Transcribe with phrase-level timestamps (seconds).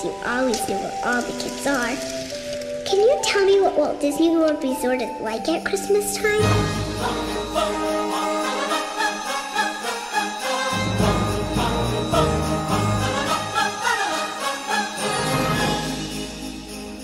[0.00, 1.94] Says you always know where all the kids are.
[2.86, 6.40] Can you tell me what Walt Disney World Resort is like at Christmas time?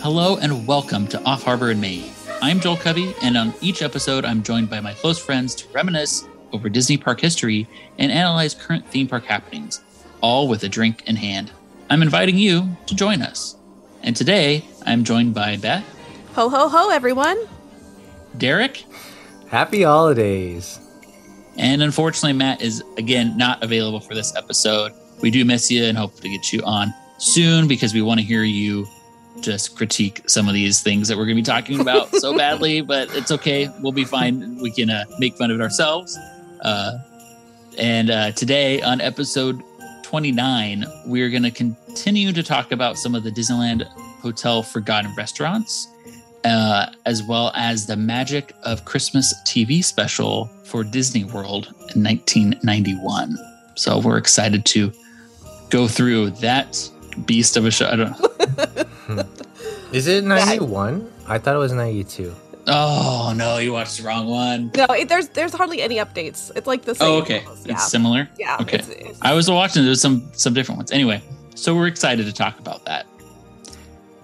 [0.01, 2.11] Hello and welcome to Off Harbor in Main.
[2.41, 6.27] I'm Joel Covey, and on each episode, I'm joined by my close friends to reminisce
[6.53, 9.83] over Disney park history and analyze current theme park happenings,
[10.23, 11.51] all with a drink in hand.
[11.91, 13.57] I'm inviting you to join us.
[14.03, 15.85] And today, I'm joined by Beth,
[16.35, 17.39] Ho ho ho, everyone.
[18.37, 18.85] Derek,
[19.49, 20.79] Happy holidays.
[21.57, 24.93] and unfortunately, Matt is again not available for this episode.
[25.23, 28.27] We do miss you and hope to get you on soon because we want to
[28.27, 28.87] hear you
[29.41, 32.81] just critique some of these things that we're going to be talking about so badly,
[32.83, 33.71] but it's okay.
[33.81, 34.59] We'll be fine.
[34.61, 36.19] We can uh, make fun of it ourselves.
[36.61, 36.99] Uh,
[37.79, 39.63] and uh, today on episode
[40.17, 43.87] 29, we're going to continue to talk about some of the Disneyland
[44.23, 45.89] Hotel Forgotten Restaurants,
[46.43, 53.37] uh, as well as the Magic of Christmas TV special for Disney World in 1991.
[53.75, 54.91] So we're excited to
[55.69, 56.89] go through that
[57.27, 57.87] beast of a show.
[57.87, 59.27] I don't,
[59.93, 61.13] Is it 91?
[61.29, 62.35] I thought it was 92.
[62.67, 64.71] Oh no, you watched the wrong one.
[64.77, 66.51] No, it, there's there's hardly any updates.
[66.57, 67.09] It's like the same.
[67.09, 67.45] Oh, okay.
[67.65, 67.75] Yeah.
[67.75, 68.29] It's similar.
[68.39, 68.59] yeah.
[68.61, 68.79] okay.
[68.79, 69.85] It's, it's, I was watching.
[69.85, 70.93] There's some some different ones.
[70.93, 71.23] Anyway,
[71.55, 73.07] so we're excited to talk about that.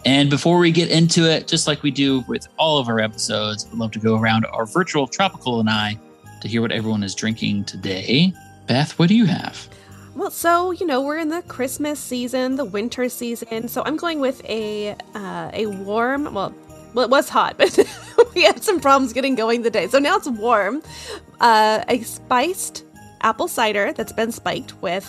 [0.05, 3.67] And before we get into it, just like we do with all of our episodes,
[3.71, 5.97] we'd love to go around our virtual tropical and I
[6.41, 8.33] to hear what everyone is drinking today.
[8.67, 9.69] Beth, what do you have?
[10.15, 13.69] well, so you know we're in the Christmas season, the winter season.
[13.69, 16.35] So I'm going with a uh, a warm.
[16.35, 16.55] Well,
[16.95, 17.79] well, it was hot, but
[18.35, 19.87] we had some problems getting going the day.
[19.89, 20.83] So now it's warm.
[21.41, 22.85] Uh, a spiced
[23.23, 25.09] apple cider that's been spiked with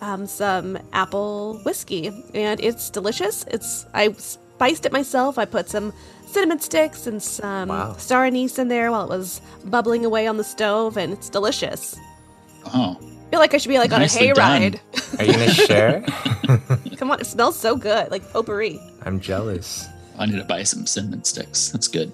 [0.00, 3.44] um, some apple whiskey, and it's delicious.
[3.48, 5.38] It's I spiced it myself.
[5.38, 5.92] I put some
[6.26, 7.94] cinnamon sticks and some Wow.
[7.98, 11.96] star anise in there while it was bubbling away on the stove, and it's delicious.
[12.66, 14.62] Oh, I feel like I should be like Nicely on a done.
[14.62, 14.80] hayride.
[15.18, 16.04] Are you going to share?
[16.96, 18.80] Come on, it smells so good, like potpourri.
[19.04, 19.86] I'm jealous.
[20.18, 21.70] I need to buy some cinnamon sticks.
[21.70, 22.12] That's good.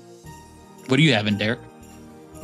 [0.88, 1.58] What are you having, Derek?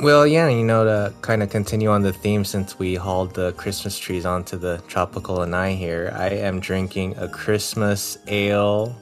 [0.01, 3.53] Well, yeah, you know, to kind of continue on the theme since we hauled the
[3.53, 8.95] Christmas trees onto the tropical and I here, I am drinking a Christmas ale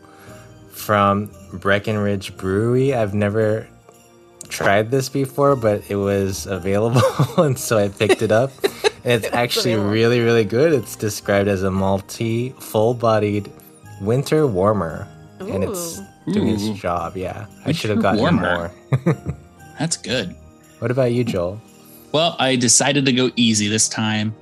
[0.72, 2.94] from Breckenridge Brewery.
[2.94, 3.68] I've never
[4.48, 7.02] tried this before, but it was available,
[7.44, 8.52] and so I picked it up.
[9.04, 10.72] And it's actually really, really good.
[10.72, 13.52] It's described as a malty, full bodied
[14.00, 15.06] winter warmer.
[15.42, 16.00] And it's
[16.32, 16.74] doing its Ooh.
[16.76, 17.48] job, yeah.
[17.66, 18.72] I should have gotten warmer.
[19.06, 19.16] more.
[19.80, 20.36] That's good.
[20.80, 21.62] What about you, Joel?
[22.12, 24.36] Well, I decided to go easy this time.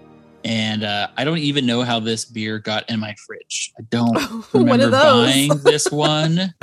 [0.44, 3.72] And uh, I don't even know how this beer got in my fridge.
[3.78, 4.18] I don't
[4.53, 6.53] remember of buying this one.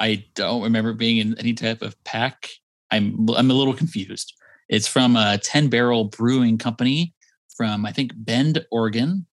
[0.00, 2.48] I don't remember being in any type of pack.
[2.90, 4.34] I'm I'm a little confused.
[4.68, 7.14] It's from a 10 Barrel Brewing Company
[7.56, 9.26] from I think Bend, Oregon,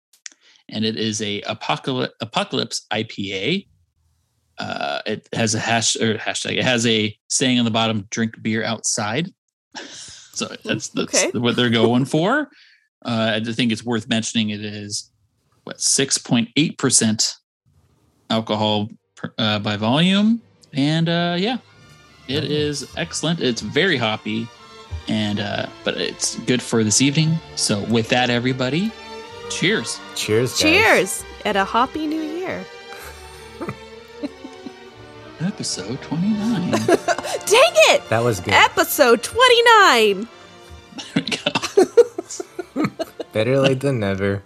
[0.69, 3.67] and it is a apocalypse apocalypse IPA.
[4.59, 6.57] Uh, it has a hash or hashtag.
[6.59, 9.29] It has a saying on the bottom: "Drink beer outside."
[9.77, 11.39] so that's that's Okay.
[11.39, 12.49] what they're going for.
[13.05, 14.51] Uh, I think it's worth mentioning.
[14.51, 15.11] It is
[15.65, 17.37] what six point eight percent
[18.31, 20.41] alcohol per, uh, by volume,
[20.73, 21.59] and uh, yeah,
[22.27, 23.41] it is excellent.
[23.41, 24.49] It's very hoppy,
[25.07, 27.39] and uh, but it's good for this evening.
[27.55, 28.91] So with that, everybody,
[29.51, 30.01] cheers.
[30.17, 30.61] Cheers, guys.
[30.61, 32.65] Cheers and a happy new year.
[35.41, 36.71] Episode twenty nine.
[37.47, 38.09] Dang it!
[38.09, 38.55] That was good.
[38.55, 40.27] Episode 29.
[40.27, 40.27] there
[41.15, 42.85] we go.
[43.33, 44.43] Better late than never.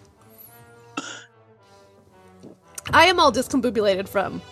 [2.91, 4.43] I am all discombobulated from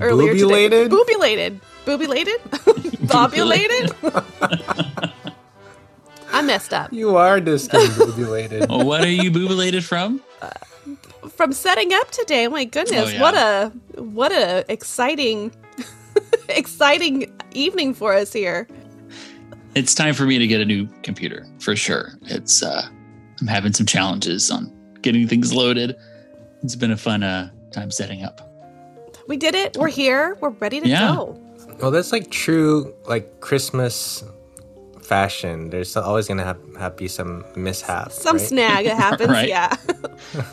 [0.00, 0.68] earlier today.
[0.68, 0.88] Boobulated?
[0.90, 1.60] Boobulated.
[1.86, 2.40] Boobulated?
[3.06, 3.92] Bobulated?
[6.32, 6.92] I messed up.
[6.92, 8.66] You are discombobulated.
[8.68, 10.20] Oh, what are you boobulated from?
[10.42, 10.50] Uh,
[11.30, 13.20] From setting up today, oh my goodness, Oh, yeah.
[13.20, 15.52] what a what a exciting
[16.48, 18.66] exciting evening for us here.
[19.74, 22.12] It's time for me to get a new computer for sure.
[22.22, 22.82] It's uh,
[23.40, 24.72] I'm having some challenges on
[25.02, 25.96] getting things loaded.
[26.62, 28.40] It's been a fun uh, time setting up.
[29.28, 29.76] We did it.
[29.76, 30.36] We're here.
[30.40, 31.14] We're ready to Yeah.
[31.14, 31.40] go.
[31.80, 34.24] well, that's like true, like Christmas
[35.08, 35.70] fashion.
[35.70, 38.12] There's always gonna have, have be some mishap.
[38.12, 38.46] Some right?
[38.46, 39.30] snag that happens.
[39.30, 39.48] Right.
[39.48, 39.74] Yeah.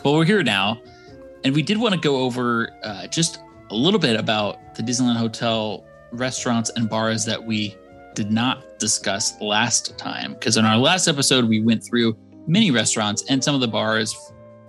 [0.04, 0.80] Well, we're here now,
[1.44, 5.16] and we did want to go over uh, just a little bit about the Disneyland
[5.16, 7.76] Hotel restaurants and bars that we
[8.14, 10.34] did not discuss last time.
[10.34, 12.16] Because in our last episode, we went through
[12.46, 14.14] many restaurants and some of the bars,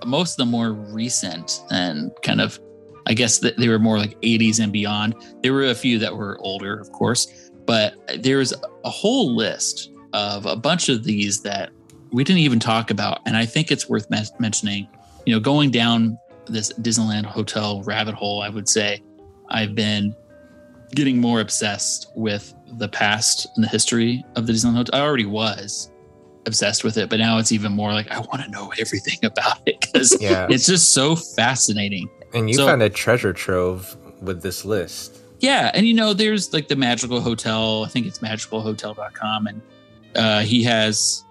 [0.06, 2.60] most of them more recent and kind of,
[3.08, 5.16] I guess they were more like 80s and beyond.
[5.42, 7.94] There were a few that were older, of course, but
[8.24, 8.52] there's
[8.84, 11.70] a whole list of a bunch of these that
[12.12, 13.20] we didn't even talk about.
[13.28, 14.88] And I think it's worth men- mentioning,
[15.28, 16.18] you know, going down
[16.48, 19.04] this Disneyland hotel rabbit hole, I would say
[19.50, 20.16] I've been
[20.96, 25.00] getting more obsessed with the past and the history of the Disneyland Hotel.
[25.02, 25.92] I already was
[26.46, 29.60] obsessed with it, but now it's even more like I want to know everything about
[29.66, 30.48] it because Yeah.
[30.50, 32.10] it's just so fascinating.
[32.34, 35.20] And you So- found a treasure trove with this list.
[35.40, 37.84] Yeah, and you know, there's like the Magical Hotel.
[37.86, 39.62] I think it's magicalhotel.com, and
[40.16, 41.24] uh, he has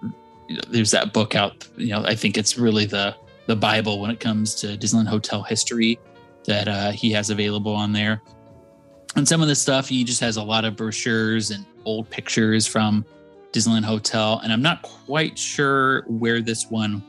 [0.69, 1.67] there's that book out.
[1.75, 3.15] You know, I think it's really the
[3.47, 5.99] the Bible when it comes to Disneyland hotel history
[6.45, 8.21] that uh, he has available on there.
[9.15, 12.67] And some of the stuff he just has a lot of brochures and old pictures
[12.67, 13.05] from
[13.51, 17.03] Disneyland Hotel, and I'm not quite sure where this one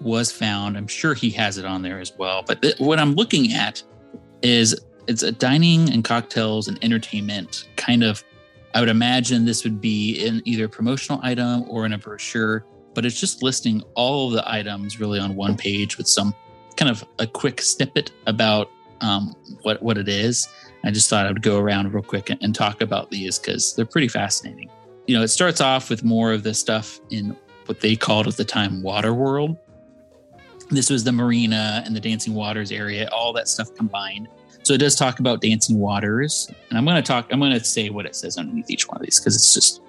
[0.00, 0.76] was found.
[0.76, 2.42] I'm sure he has it on there as well.
[2.42, 3.82] But th- what I'm looking at
[4.42, 4.78] is
[5.10, 8.24] it's a dining and cocktails and entertainment kind of
[8.74, 12.64] i would imagine this would be in either a promotional item or in a brochure
[12.94, 16.34] but it's just listing all of the items really on one page with some
[16.76, 18.70] kind of a quick snippet about
[19.00, 20.48] um, what what it is.
[20.84, 23.74] I just thought i would go around real quick and, and talk about these because
[23.74, 24.70] they're pretty fascinating.
[25.06, 27.36] You know it starts off with more of the stuff in
[27.66, 29.56] what they called at the time water world.
[30.70, 34.28] This was the marina and the dancing waters area all that stuff combined
[34.70, 37.26] so it does talk about dancing waters, and I'm going to talk.
[37.32, 39.80] I'm going to say what it says underneath each one of these because it's just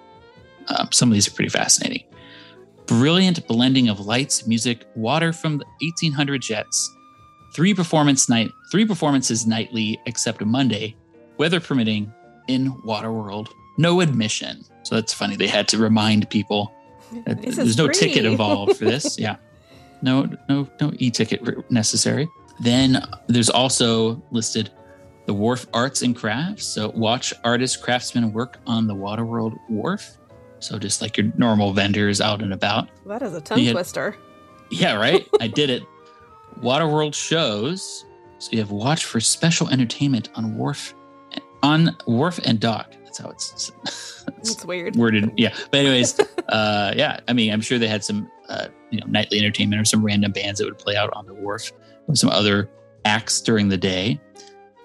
[0.69, 2.03] um, some of these are pretty fascinating.
[2.87, 6.97] Brilliant blending of lights, music, water from the 1800 jets.
[7.53, 10.95] Three performance night, three performances nightly except Monday,
[11.37, 12.11] weather permitting,
[12.47, 13.49] in Waterworld.
[13.77, 14.65] No admission.
[14.81, 15.35] So that's funny.
[15.35, 16.73] They had to remind people
[17.27, 17.93] that there's no free.
[17.93, 19.19] ticket involved for this.
[19.19, 19.35] yeah,
[20.01, 22.27] no, no, no e-ticket necessary.
[22.61, 24.69] Then there's also listed
[25.25, 26.65] the Wharf Arts and Crafts.
[26.65, 30.17] So watch artists, craftsmen work on the Waterworld Wharf.
[30.59, 32.87] So just like your normal vendors out and about.
[33.07, 33.71] That is a tongue Yeah.
[33.73, 34.15] twister.
[34.69, 35.27] Yeah, right.
[35.41, 35.83] I did it.
[36.59, 38.05] Waterworld shows.
[38.39, 40.93] So you have watch for special entertainment on Wharf,
[41.63, 42.93] on Wharf and Dock.
[43.03, 43.71] That's how it's,
[44.37, 44.95] it's It's weird.
[44.95, 45.31] worded.
[45.37, 45.53] Yeah.
[45.71, 46.19] But anyways,
[46.49, 47.19] uh, yeah.
[47.27, 50.31] I mean, I'm sure they had some, uh, you know, nightly entertainment or some random
[50.31, 51.71] bands that would play out on the wharf
[52.13, 52.69] some other
[53.05, 54.19] acts during the day.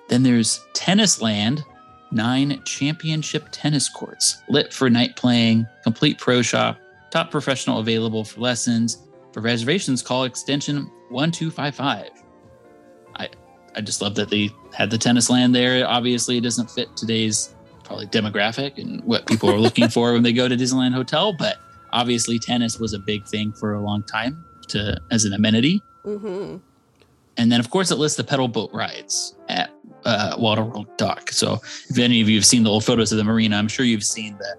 [0.09, 1.65] Then there's Tennis Land,
[2.13, 6.79] nine championship tennis courts lit for night playing, complete pro shop,
[7.11, 8.99] top professional available for lessons.
[9.33, 12.11] For reservations, call extension 1255.
[13.17, 13.29] I
[13.75, 15.87] I just love that they had the tennis land there.
[15.87, 17.55] Obviously, it doesn't fit today's
[17.85, 21.57] probably demographic and what people are looking for when they go to Disneyland Hotel, but
[21.93, 25.83] obviously tennis was a big thing for a long time to as an amenity.
[26.05, 26.57] Mm-hmm.
[27.37, 29.71] And then, of course, it lists the pedal boat rides at
[30.05, 31.31] uh, Waterworld Dock.
[31.31, 31.55] So,
[31.89, 34.05] if any of you have seen the old photos of the marina, I'm sure you've
[34.05, 34.57] seen the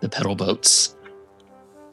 [0.00, 0.96] the pedal boats.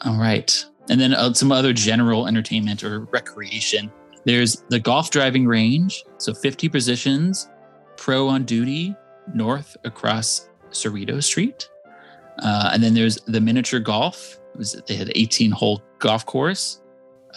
[0.03, 3.91] All right, and then uh, some other general entertainment or recreation.
[4.23, 7.49] There's the golf driving range, so 50 positions,
[7.97, 8.95] pro on duty,
[9.33, 11.69] north across Cerrito Street.
[12.39, 14.39] Uh, and then there's the miniature golf.
[14.53, 16.80] It was, they had an 18 hole golf course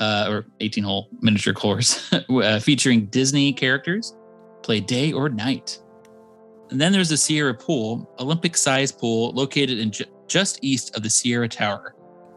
[0.01, 4.17] uh, or 18 hole miniature course uh, featuring Disney characters,
[4.63, 5.81] play day or night.
[6.71, 11.03] And then there's the Sierra Pool, Olympic sized pool located in ju- just east of
[11.03, 11.95] the Sierra Tower.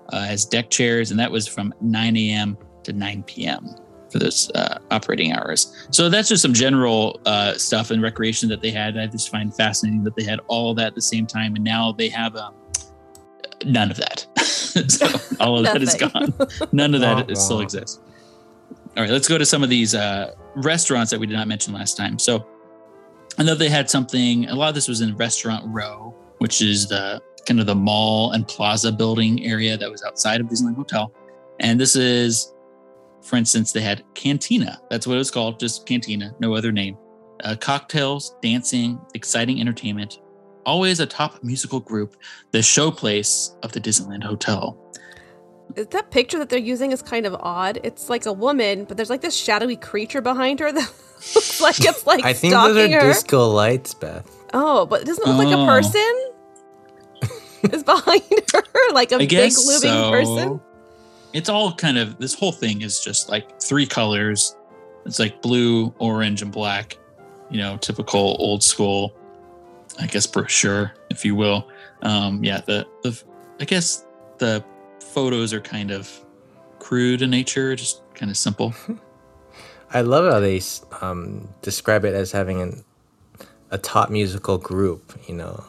[0.09, 2.57] Uh, has deck chairs, and that was from 9 a.m.
[2.83, 3.67] to 9 p.m.
[4.09, 5.75] for those uh, operating hours.
[5.91, 8.97] So that's just some general uh, stuff and recreation that they had.
[8.97, 11.91] I just find fascinating that they had all that at the same time, and now
[11.91, 12.53] they have um,
[13.65, 14.25] none of that.
[14.87, 15.07] so
[15.39, 16.33] all of that is gone.
[16.71, 17.63] None of that Wah, still wah.
[17.63, 17.99] exists.
[18.95, 21.73] All right, let's go to some of these uh, restaurants that we did not mention
[21.73, 22.17] last time.
[22.17, 22.45] So
[23.37, 24.47] I know they had something.
[24.49, 28.31] A lot of this was in Restaurant Row, which is the kind of the mall
[28.31, 31.13] and plaza building area that was outside of Disneyland Hotel.
[31.59, 32.53] And this is,
[33.21, 34.81] for instance, they had Cantina.
[34.89, 36.97] That's what it was called, just Cantina, no other name.
[37.43, 40.19] Uh, cocktails, dancing, exciting entertainment.
[40.67, 42.17] Always a top musical group.
[42.51, 44.77] The showplace of the Disneyland Hotel.
[45.75, 47.79] That picture that they're using is kind of odd.
[47.83, 50.91] It's like a woman, but there's like this shadowy creature behind her that
[51.35, 52.99] looks like it's like I think those are her.
[52.99, 54.29] disco lights, Beth.
[54.53, 55.65] Oh, but it doesn't look like a Oh.
[55.65, 56.31] person.
[57.73, 58.21] is behind
[58.53, 60.11] her like a I big looming so.
[60.11, 60.61] person.
[61.33, 64.55] It's all kind of this whole thing is just like three colors.
[65.05, 66.97] It's like blue, orange, and black.
[67.49, 69.16] You know, typical old school,
[69.99, 71.67] I guess brochure, if you will.
[72.01, 73.21] Um, yeah, the the
[73.59, 74.05] I guess
[74.37, 74.63] the
[75.13, 76.09] photos are kind of
[76.79, 78.73] crude in nature, just kind of simple.
[79.93, 80.61] I love how they
[81.01, 82.83] um, describe it as having an,
[83.71, 85.17] a top musical group.
[85.27, 85.63] You know,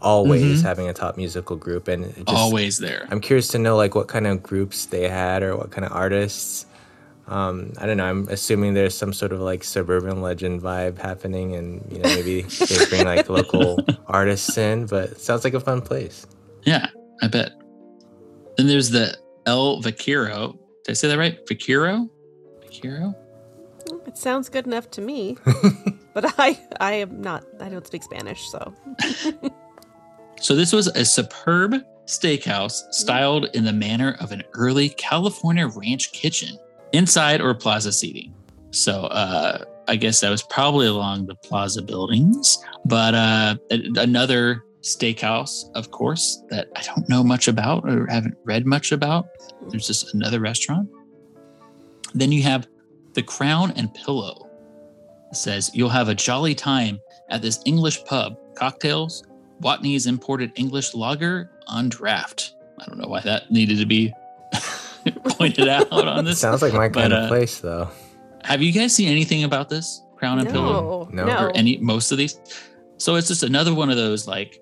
[0.00, 0.64] always Mhm.
[0.64, 3.06] having a top musical group, and just, Always there.
[3.10, 5.92] I'm curious to know like what kind of groups they had or what kind of
[5.92, 6.66] artists.
[7.26, 8.04] Um, I don't know.
[8.04, 12.42] I'm assuming there's some sort of like suburban legend vibe happening, and you know maybe
[12.68, 14.86] they bring like local artists in.
[14.86, 16.26] But it sounds like a fun place.
[16.62, 16.88] Yeah,
[17.22, 17.52] I bet.
[18.56, 19.16] Then there's the
[19.46, 20.58] El Vaquero.
[20.84, 21.38] Did I say that right?
[21.48, 22.08] Vaquero?
[22.62, 23.14] Vaquero?
[24.06, 25.36] It sounds good enough to me.
[26.14, 28.74] but I I am not I don't speak Spanish, so
[30.40, 31.74] So this was a superb
[32.06, 36.58] steakhouse styled in the manner of an early California ranch kitchen,
[36.94, 38.32] inside or plaza seating.
[38.70, 45.64] So uh, I guess that was probably along the plaza buildings, but uh, another steakhouse,
[45.74, 49.26] of course, that I don't know much about or haven't read much about.
[49.68, 50.88] There's just another restaurant.
[52.14, 52.68] Then you have
[53.14, 54.50] the Crown and Pillow.
[55.30, 58.36] It says you'll have a jolly time at this English pub.
[58.54, 59.24] Cocktails,
[59.62, 62.54] Watney's imported English lager on draft.
[62.78, 64.12] I don't know why that needed to be
[65.24, 66.40] pointed out on this.
[66.40, 67.88] Sounds like my but, kind uh, of place, though.
[68.44, 71.26] Have you guys seen anything about this Crown and Pillow no, No.
[71.26, 71.46] no.
[71.46, 72.38] or any most of these?
[72.98, 74.60] So it's just another one of those like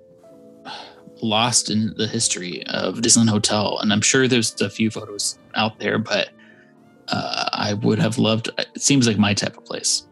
[1.20, 5.78] lost in the history of Disneyland Hotel, and I'm sure there's a few photos out
[5.78, 6.30] there, but
[7.08, 8.50] uh, I would have loved.
[8.58, 10.06] It seems like my type of place.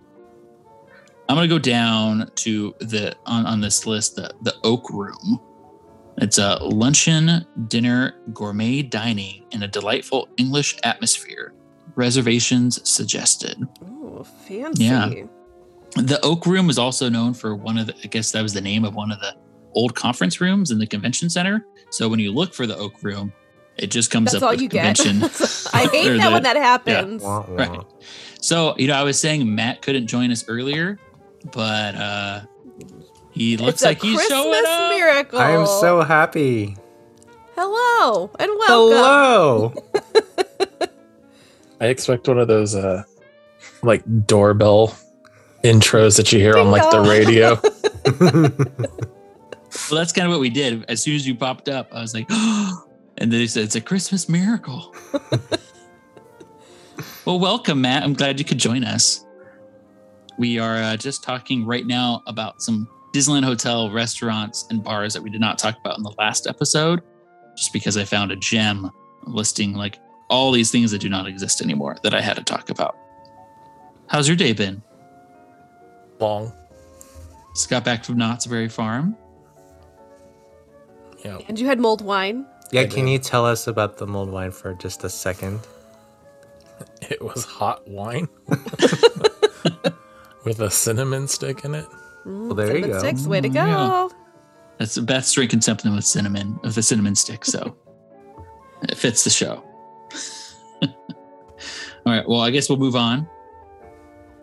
[1.28, 5.40] I'm gonna go down to the on on this list the the Oak Room.
[6.20, 11.54] It's a luncheon, dinner, gourmet dining in a delightful English atmosphere.
[11.94, 13.58] Reservations suggested.
[13.84, 14.84] Ooh, fancy.
[14.84, 15.08] Yeah.
[15.96, 18.60] The Oak Room is also known for one of the, I guess that was the
[18.60, 19.34] name of one of the
[19.74, 21.66] old conference rooms in the convention center.
[21.90, 23.32] So when you look for the Oak Room,
[23.76, 24.96] it just comes That's up all with you get.
[24.96, 25.22] convention.
[25.72, 27.22] I hate that the- when that happens.
[27.22, 27.54] Wah, wah.
[27.54, 27.80] Right.
[28.40, 30.98] so, you know, I was saying Matt couldn't join us earlier,
[31.52, 32.40] but uh
[33.30, 34.92] he looks like he's Christmas showing up.
[34.92, 35.38] miracle.
[35.38, 36.76] I am so happy.
[37.56, 38.96] Hello and welcome.
[38.96, 39.74] Hello.
[41.80, 43.04] I expect one of those uh
[43.82, 44.96] like doorbell
[45.64, 47.58] intros that you hear on like the radio.
[49.90, 50.84] Well, that's kind of what we did.
[50.88, 53.80] As soon as you popped up, I was like, and then he said, it's a
[53.80, 54.94] Christmas miracle.
[57.24, 58.02] well, welcome, Matt.
[58.02, 59.24] I'm glad you could join us.
[60.38, 65.22] We are uh, just talking right now about some Disneyland Hotel restaurants and bars that
[65.22, 67.02] we did not talk about in the last episode,
[67.56, 68.90] just because I found a gem
[69.24, 69.98] listing like
[70.28, 72.96] all these things that do not exist anymore that I had to talk about.
[74.06, 74.82] How's your day been?
[76.20, 76.52] Long.
[77.54, 79.16] Just got back from Knott's Berry Farm.
[81.24, 81.38] Yeah.
[81.48, 82.46] And you had mulled wine.
[82.70, 85.60] yeah, can you tell us about the mulled wine for just a second?
[87.02, 88.28] It was hot wine
[90.44, 91.86] with a cinnamon stick in it.
[92.24, 92.98] Well, there you cinnamon go.
[92.98, 93.66] Sticks, way to Mm, go.
[93.66, 94.08] yeah.
[94.78, 97.76] That's Beth's drinking something with cinnamon, with the cinnamon stick, so
[98.82, 99.62] it fits the show.
[100.82, 100.88] All
[102.06, 103.28] right, well, I guess we'll move on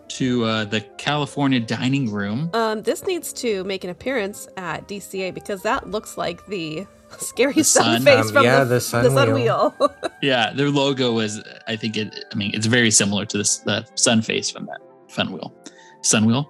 [0.10, 2.50] to uh, the California dining room.
[2.54, 6.86] Um, this needs to make an appearance at DCA because that looks like the
[7.18, 8.02] scary The sun, sun?
[8.04, 9.74] face Um, from yeah, the, the sun the sun wheel.
[9.80, 9.96] wheel.
[10.22, 13.86] Yeah, their logo was, I think it, I mean, it's very similar to this, the
[13.96, 15.54] sun face from that fun wheel,
[16.02, 16.50] sun wheel.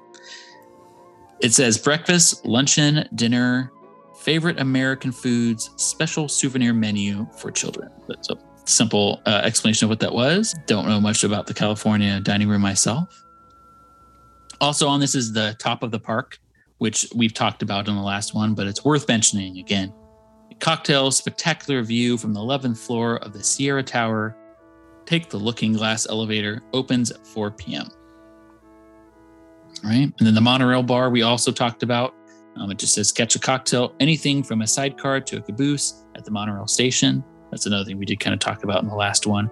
[1.39, 3.71] It says breakfast, luncheon, dinner,
[4.19, 7.91] favorite American foods, special souvenir menu for children.
[8.07, 10.55] That's a simple uh, explanation of what that was.
[10.65, 13.23] Don't know much about the California dining room myself.
[14.59, 16.39] Also, on this is the top of the park,
[16.79, 19.93] which we've talked about in the last one, but it's worth mentioning again.
[20.59, 24.35] Cocktail spectacular view from the 11th floor of the Sierra Tower.
[25.05, 27.87] Take the looking glass elevator, opens at 4 p.m.
[29.83, 30.11] Right.
[30.17, 32.13] And then the monorail bar we also talked about.
[32.55, 36.25] Um, it just says catch a cocktail, anything from a sidecar to a caboose at
[36.25, 37.23] the monorail station.
[37.51, 39.49] That's another thing we did kind of talk about in the last one.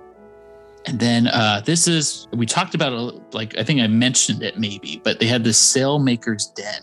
[0.87, 5.01] And then uh, this is, we talked about like, I think I mentioned it maybe,
[5.03, 6.81] but they had this Sailmaker's Den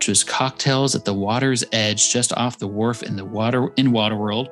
[0.00, 3.88] which was cocktails at the water's edge just off the wharf in the water in
[3.88, 4.48] Waterworld.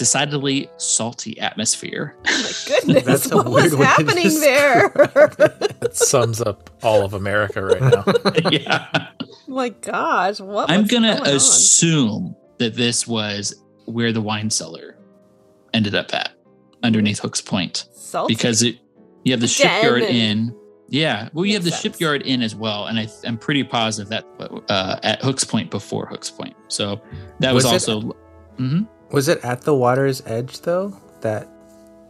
[0.00, 2.16] Decidedly salty atmosphere.
[2.26, 5.70] Oh my goodness, That's a what was way happening describe there?
[5.82, 8.04] It sums up all of America right now.
[8.50, 9.08] yeah.
[9.46, 10.70] my gosh, what?
[10.70, 11.36] I'm was gonna going on?
[11.36, 13.54] assume that this was
[13.84, 14.96] where the wine cellar
[15.74, 16.30] ended up at,
[16.82, 17.84] underneath Hook's Pointe.
[17.92, 18.34] Salty.
[18.34, 18.76] Because it
[19.24, 20.56] you have the The den shipyard and- inn.
[20.88, 21.28] Yeah.
[21.34, 21.82] Well you have the sense.
[21.82, 22.86] shipyard inn as well.
[22.86, 24.24] And I I'm pretty positive that
[24.70, 26.56] uh, at Hook's Pointe before Hook's Pointe.
[26.68, 27.02] So
[27.40, 28.16] that was, Was it- also
[28.58, 28.88] Mhm.
[29.12, 30.96] Was it at the water's edge though?
[31.20, 31.48] That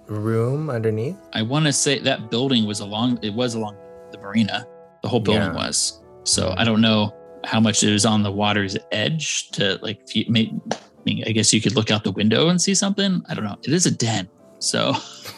[0.06, 1.16] room underneath?
[1.32, 3.18] I want to say that building was along.
[3.22, 3.76] It was along
[4.12, 4.66] the marina.
[5.02, 5.54] The whole building Yeah.
[5.54, 6.00] was.
[6.24, 7.14] So I don't know
[7.44, 10.00] how much it was on the water's edge to like.
[10.06, 12.74] If you, may, I mean, I guess you could look out the window and see
[12.74, 13.22] something.
[13.28, 13.56] I don't know.
[13.64, 14.28] It is a den,
[14.58, 14.92] so.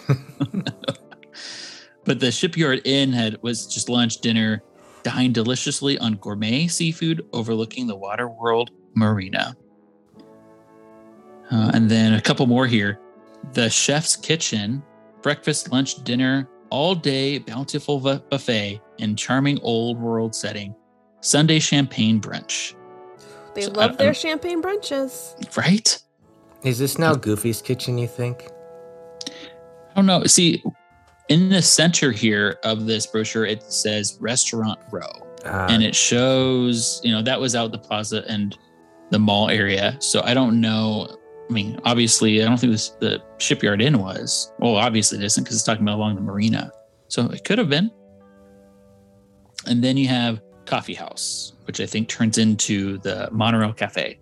[2.04, 4.62] but the shipyard inn had was just lunch, dinner,
[5.04, 9.54] dined deliciously on gourmet seafood overlooking the water world marina.
[11.52, 12.98] Uh, and then a couple more here.
[13.52, 14.82] The chef's kitchen,
[15.20, 20.74] breakfast, lunch, dinner, all day bountiful bu- buffet in charming old world setting.
[21.20, 22.74] Sunday champagne brunch.
[23.54, 25.34] They So, love I- their I'm- champagne brunches.
[25.56, 25.98] Right?
[26.64, 28.48] Is this now Goofy's kitchen, you think?
[29.28, 30.24] I don't know.
[30.24, 30.62] See,
[31.28, 35.10] in the center here of this brochure, it says Restaurant Row.
[35.44, 38.56] Uh, and it shows you know that was out the plaza and
[39.10, 41.08] the mall area so i don't know
[41.52, 45.44] i mean obviously i don't think this the shipyard inn was well obviously it isn't
[45.44, 46.72] because it's talking about along the marina
[47.08, 47.90] so it could have been
[49.66, 54.18] and then you have coffee house which i think turns into the monorail cafe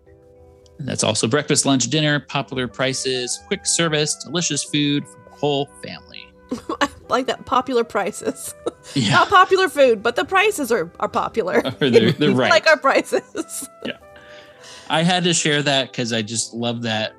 [0.80, 5.66] and that's also breakfast lunch dinner popular prices quick service delicious food for the whole
[5.84, 6.26] family
[6.80, 8.54] I like that popular prices.
[8.94, 11.62] yeah Not popular food, but the prices are, are popular.
[11.78, 13.68] they're, they're right like our prices.
[13.84, 13.98] Yeah.
[14.90, 17.14] I had to share that because I just love that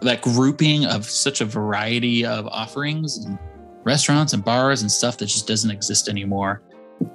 [0.00, 3.38] that grouping of such a variety of offerings and
[3.84, 6.62] restaurants and bars and stuff that just doesn't exist anymore.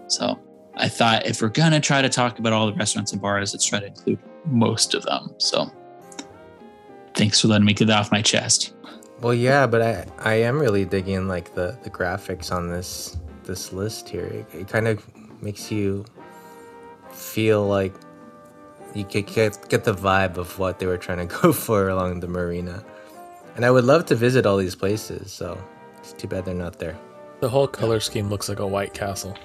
[0.07, 0.39] So
[0.75, 3.65] I thought if we're gonna try to talk about all the restaurants and bars, let's
[3.65, 5.33] try to include most of them.
[5.37, 5.69] So
[7.15, 8.73] thanks for letting me get that off my chest.
[9.21, 13.73] well, yeah, but I I am really digging like the the graphics on this this
[13.73, 14.25] list here.
[14.25, 15.05] It, it kind of
[15.41, 16.05] makes you
[17.11, 17.93] feel like
[18.93, 22.19] you get, get get the vibe of what they were trying to go for along
[22.19, 22.83] the marina.
[23.55, 25.31] And I would love to visit all these places.
[25.31, 25.57] So
[25.99, 26.97] it's too bad they're not there.
[27.39, 29.37] The whole color scheme looks like a White Castle.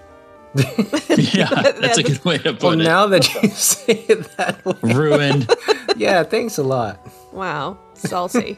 [0.55, 2.85] yeah, that's a good way to put Well, it.
[2.85, 5.53] now that you say it that way, Ruined.
[5.97, 7.07] yeah, thanks a lot.
[7.35, 7.79] Wow.
[7.95, 8.57] Salty.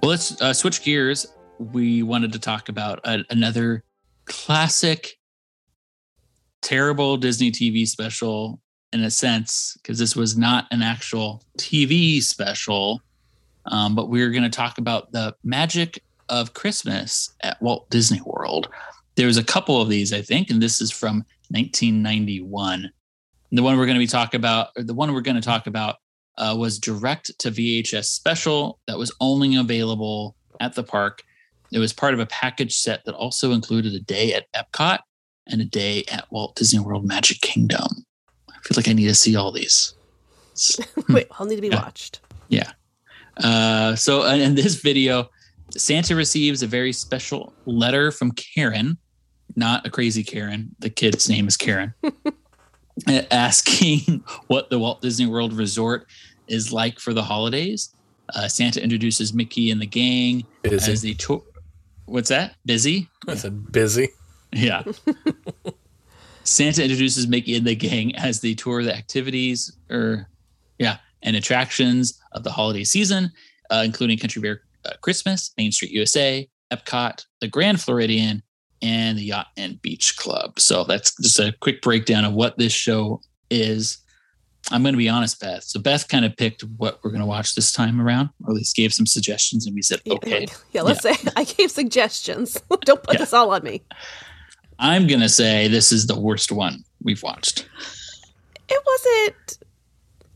[0.00, 1.26] Well, let's uh, switch gears.
[1.58, 3.84] We wanted to talk about a, another
[4.26, 5.18] classic,
[6.62, 8.60] terrible Disney TV special
[8.94, 13.02] in a sense, because this was not an actual TV special.
[13.66, 18.68] Um, but we're going to talk about the magic of Christmas at Walt Disney World.
[19.16, 22.92] There's a couple of these, I think, and this is from 1991.
[23.50, 25.66] The one we're going to be talking about, or the one we're going to talk
[25.66, 25.96] about,
[26.38, 31.22] uh, was direct to VHS special that was only available at the park.
[31.72, 35.00] It was part of a package set that also included a day at Epcot
[35.48, 38.04] and a day at Walt Disney World Magic Kingdom.
[38.64, 39.94] I feel like I need to see all these.
[41.08, 41.82] Wait, I'll need to be Yeah.
[41.82, 42.20] watched.
[42.48, 42.72] Yeah.
[43.36, 45.28] Uh, so in this video,
[45.76, 48.96] Santa receives a very special letter from Karen,
[49.56, 50.74] not a crazy Karen.
[50.78, 56.06] The kid's name is Karen, uh, asking what the Walt Disney World Resort
[56.46, 57.90] is like for the holidays.
[58.34, 60.92] Uh, Santa introduces Mickey and the gang Busy.
[60.92, 61.42] as they tour.
[62.06, 62.54] What's that?
[62.64, 63.08] Busy?
[63.26, 64.08] I said busy.
[64.52, 64.84] Yeah.
[66.44, 70.28] Santa introduces Mickey and the gang as they tour the activities or
[70.78, 73.30] yeah, and attractions of the holiday season,
[73.70, 78.42] uh, including Country Bear uh, Christmas, Main Street USA, Epcot, the Grand Floridian,
[78.82, 80.60] and the Yacht and Beach Club.
[80.60, 83.98] So that's just a quick breakdown of what this show is.
[84.70, 85.62] I'm going to be honest, Beth.
[85.64, 88.56] So Beth kind of picked what we're going to watch this time around, or at
[88.56, 90.46] least gave some suggestions, and we said, okay.
[90.72, 92.60] Yeah, let's say I gave suggestions.
[92.84, 93.20] Don't put Yeah.
[93.20, 93.82] this all on me.
[94.78, 97.68] I'm going to say this is the worst one we've watched.
[98.68, 99.58] It wasn't.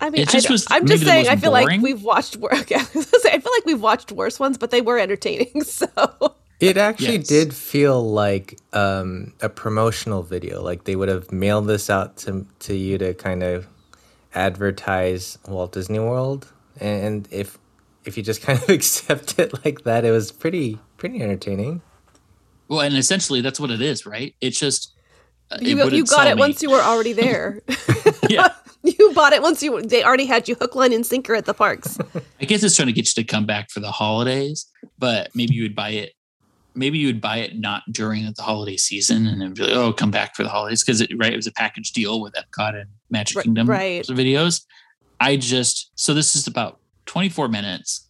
[0.01, 1.27] I mean, It just I, was am just saying.
[1.29, 1.66] I feel boring.
[1.66, 2.37] like we've watched.
[2.37, 5.62] wor- Okay, I, say, I feel like we've watched worse ones, but they were entertaining.
[5.64, 5.88] So
[6.61, 7.27] It actually Yes.
[7.27, 10.62] did feel like um, a promotional video.
[10.62, 13.66] Like they would have mailed this out to to you to kind of
[14.35, 17.59] advertise Walt Disney World, and if
[18.05, 21.83] if you just kind of accept it like that, it was pretty pretty entertaining.
[22.68, 24.35] Well, and essentially that's what it is, right?
[24.40, 24.94] It's just
[25.50, 26.40] uh, it you, you got it me.
[26.40, 27.62] once you were already there.
[28.28, 28.48] yeah,
[28.83, 29.81] you bought it once you.
[29.83, 31.98] They already had you hook, line, and sinker at the parks.
[32.40, 34.66] I guess it's trying to get you to come back for the holidays,
[34.98, 36.12] but maybe you would buy it.
[36.74, 39.92] Maybe you would buy it not during the holiday season, and then be like, "Oh,
[39.92, 42.74] come back for the holidays," because it right it was a package deal with Epcot
[42.74, 44.04] and Magic Kingdom right.
[44.04, 44.64] videos.
[45.20, 48.08] I just so this is about 24 minutes.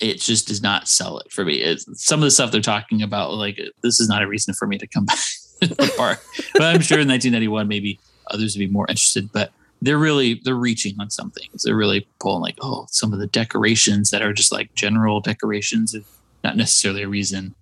[0.00, 1.54] It just does not sell it for me.
[1.62, 4.66] It's, some of the stuff they're talking about, like this is not a reason for
[4.66, 5.18] me to come back
[5.60, 6.22] to the park.
[6.54, 7.98] but I'm sure in 1991, maybe
[8.30, 9.30] others would be more interested.
[9.32, 9.52] But
[9.82, 11.62] they're really they're reaching on some things.
[11.62, 15.94] They're really pulling like oh some of the decorations that are just like general decorations,
[15.94, 16.04] is
[16.42, 17.54] not necessarily a reason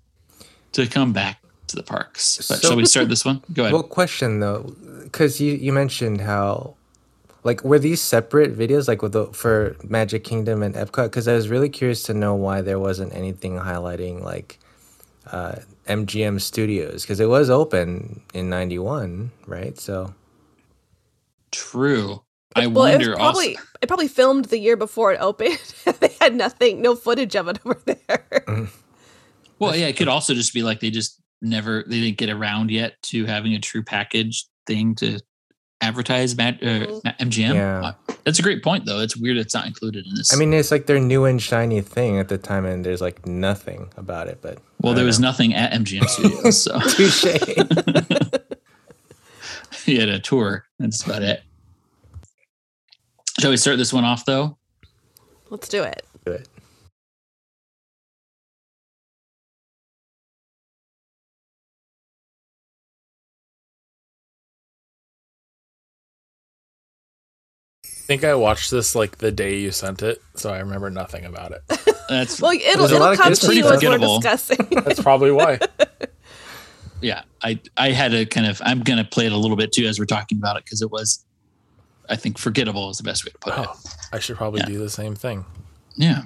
[0.73, 2.37] to come back to the parks.
[2.49, 3.43] But So- shall we start this one?
[3.53, 3.73] Go ahead.
[3.73, 6.77] Well, question though, because you you mentioned how,
[7.45, 11.05] like, were these separate videos, like with the for Magic Kingdom and Epcot?
[11.05, 14.59] Because I was really curious to know why there wasn't anything highlighting like
[15.31, 15.57] uh,
[15.89, 19.79] MGM Studios because it was open in '91, right?
[19.79, 20.15] So
[21.51, 22.23] True.
[22.55, 23.69] I well, it was wonder probably also.
[23.81, 25.59] it probably filmed the year before it opened.
[26.01, 28.69] they had nothing, no footage of it over there.
[29.59, 32.71] Well, yeah, it could also just be like they just never they didn't get around
[32.71, 35.21] yet to having a true package thing to
[35.83, 36.87] advertise Mag- uh.
[37.21, 37.55] MGM.
[37.55, 37.81] Yeah.
[37.81, 37.93] Uh,
[38.25, 39.01] That's a great point, though.
[39.01, 40.33] It's weird it's not included in this.
[40.33, 43.27] I mean, it's like their new and shiny thing at the time, and there's like
[43.27, 44.39] nothing about it.
[44.41, 47.25] But well, there don't was nothing at MGM Studios, so touche.
[49.85, 50.65] he had a tour.
[50.79, 51.43] That's about it.
[53.41, 54.57] Shall we start this one off though?
[55.51, 56.07] Let's do it.
[56.25, 56.49] Do it.
[68.13, 71.53] Think I watched this like the day you sent it, so I remember nothing about
[71.53, 71.63] it.
[72.09, 74.21] That's Well, it'll, There's a lot it'll of come to pretty you as we're forgettable.
[74.21, 74.67] discussing.
[74.85, 75.59] That's probably why.
[77.01, 77.23] yeah.
[77.43, 79.99] I I had to kind of I'm gonna play it a little bit too as
[79.99, 81.25] we're talking about it because it was
[82.09, 83.67] I think forgettable is the best way to put it.
[83.67, 83.81] Oh,
[84.13, 84.67] I should probably Yeah.
[84.67, 85.45] do the same thing.
[85.97, 86.23] Yeah.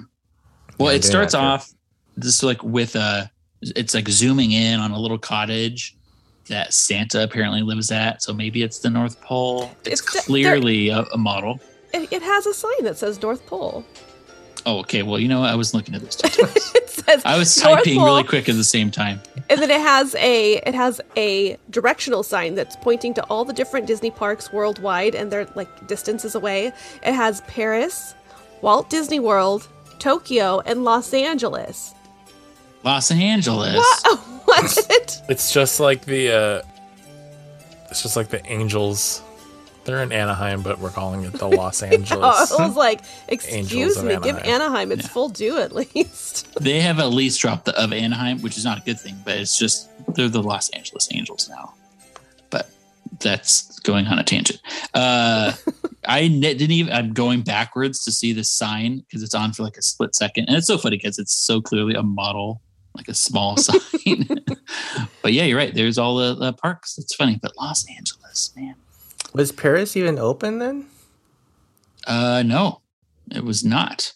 [0.77, 1.47] Well, Yeah, it starts have to.
[1.47, 1.71] off
[2.19, 5.95] just like with a, it's like zooming in on a little cottage
[6.49, 8.23] that Santa apparently lives at.
[8.23, 9.71] So maybe it's the North Pole.
[9.85, 11.59] It's, It's clearly a, a model.
[11.93, 13.85] It, it has a sign that says North Pole.
[14.65, 15.01] Oh, okay.
[15.03, 15.49] Well, you know, what?
[15.49, 16.19] I was looking at this.
[16.23, 19.21] it says I was North typing Pole, really quick at the same time.
[19.49, 23.53] and then it has a it has a directional sign that's pointing to all the
[23.53, 26.73] different Disney parks worldwide, and they're like distances away.
[27.03, 28.13] It has Paris,
[28.61, 29.67] Walt Disney World,
[29.99, 31.93] Tokyo, and Los Angeles.
[32.83, 33.77] Los Angeles.
[33.77, 34.19] What?
[34.45, 35.21] what?
[35.29, 36.61] It's just like the uh
[37.89, 39.21] it's just like the Angels.
[39.87, 42.51] They're in Anaheim, but we're calling it the Los I Angeles.
[42.51, 44.61] was like, Angels excuse of me, give Anaheim.
[44.61, 46.45] Anaheim its full due at least.
[46.59, 49.37] They have at least dropped the of Anaheim, which is not a good thing, but
[49.37, 51.73] it's just they're the Los Angeles Angels now.
[52.49, 52.69] But
[53.21, 54.59] that's going on a tangent.
[54.93, 55.53] Uh,
[56.05, 56.91] I didn't even.
[56.91, 60.49] I'm going backwards to see the sign because it's on for like a split second,
[60.49, 62.61] and it's so funny because it's so clearly a model,
[62.93, 64.27] like a small sign.
[65.21, 65.73] but yeah, you're right.
[65.73, 66.97] There's all the, the parks.
[66.97, 68.75] It's funny, but Los Angeles, man.
[69.33, 70.87] Was Paris even open then?
[72.05, 72.81] Uh, no,
[73.31, 74.13] it was not.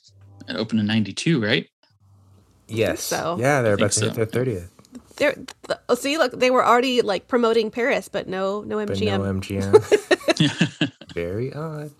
[0.47, 1.67] It opened in '92, right?
[2.67, 3.01] Yes.
[3.03, 3.37] so.
[3.39, 4.71] Yeah, they're about think to hit their thirtieth,
[5.17, 8.95] They're th- oh, see, look, they were already like promoting Paris, but no, no but
[8.97, 9.19] MGM.
[9.19, 10.91] no MGM.
[11.13, 11.91] Very odd.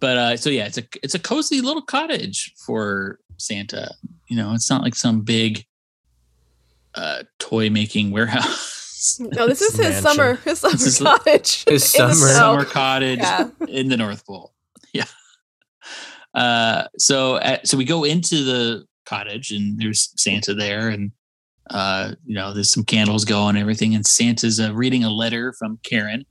[0.00, 3.90] but uh so yeah it's a it's a cozy little cottage for santa
[4.28, 5.64] you know it's not like some big
[6.94, 8.73] uh toy making warehouse
[9.20, 10.02] No, this is his Mansion.
[10.02, 11.64] summer, his summer This is- cottage.
[11.64, 12.26] His summer- snow.
[12.32, 13.48] summer cottage Yeah.
[13.68, 14.52] in the north pole
[14.92, 15.04] yeah
[16.34, 21.10] uh so uh, so we go into the cottage and there's santa there and
[21.70, 25.52] uh you know there's some candles going and everything and santa's uh, reading a letter
[25.58, 26.24] from karen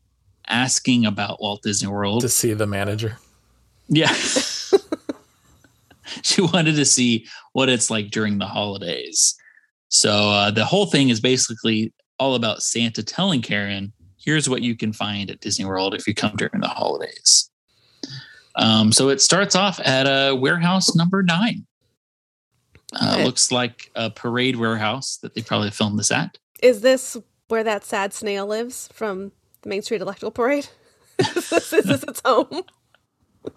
[0.47, 3.17] asking about walt disney world to see the manager.
[3.89, 4.13] Yeah.
[6.21, 9.35] she wanted to see what it's like during the holidays.
[9.89, 14.75] So uh, the whole thing is basically all about Santa telling Karen, here's what you
[14.75, 17.49] can find at Disney World if you come during the holidays.
[18.55, 21.65] Um, so it starts off at uh, warehouse number nine.
[22.93, 23.25] Uh, Okay.
[23.25, 26.37] Looks like a parade warehouse that they probably filmed this at.
[26.61, 29.31] Is this where that sad snail lives from
[29.63, 30.67] the Main Street Electrical Parade?
[31.19, 32.63] is, this, is this its home?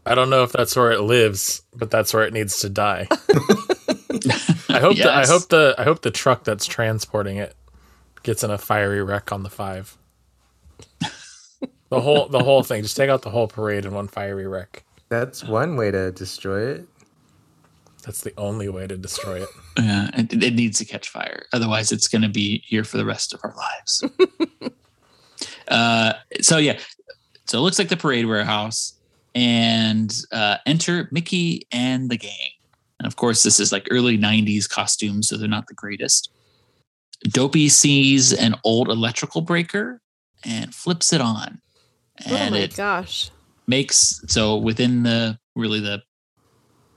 [0.04, 3.08] I don't know if that's where it lives, but that's where it needs to die.
[4.68, 7.54] I hope the, I hope the I hope the truck that's transporting it
[8.26, 9.96] gets in a fiery wreck on the five.
[11.88, 12.82] The whole the whole thing.
[12.82, 14.84] Just take out the whole parade in one fiery wreck.
[15.08, 16.88] That's one way to destroy it.
[18.04, 19.48] That's the only way to destroy it.
[19.78, 21.44] Yeah, it, it needs to catch fire.
[21.52, 24.04] Otherwise, it's going to be here for the rest of our lives.
[25.68, 26.78] uh, so yeah,
[27.46, 28.94] so it looks like the parade warehouse,
[29.34, 32.50] and uh, enter Mickey and the gang.
[32.98, 36.30] And of course, this is like early '90s costumes, so they're not the greatest.
[37.24, 40.00] Dopey sees an old electrical breaker
[40.44, 41.60] and flips it on,
[42.26, 43.30] oh and oh my it gosh.
[43.66, 46.02] makes so within the really the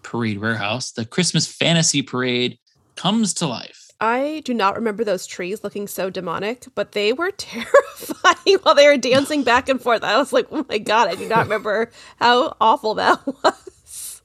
[0.03, 2.57] parade warehouse the christmas fantasy parade
[2.95, 7.31] comes to life I do not remember those trees looking so demonic, but they were
[7.37, 10.03] terrifying while they were dancing back and forth.
[10.03, 14.21] I was like, oh my god, I do not remember how awful that was.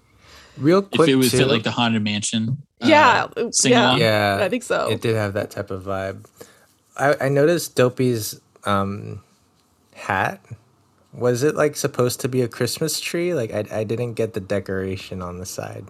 [0.56, 1.08] Real quick.
[1.08, 4.88] If it was too, like the Haunted Mansion, yeah, sing yeah, yeah, I think so.
[4.90, 6.24] It did have that type of vibe.
[6.96, 9.22] I, I noticed Dopey's um,
[9.94, 10.44] hat.
[11.12, 13.34] Was it like supposed to be a Christmas tree?
[13.34, 15.86] Like I, I didn't get the decoration on the side.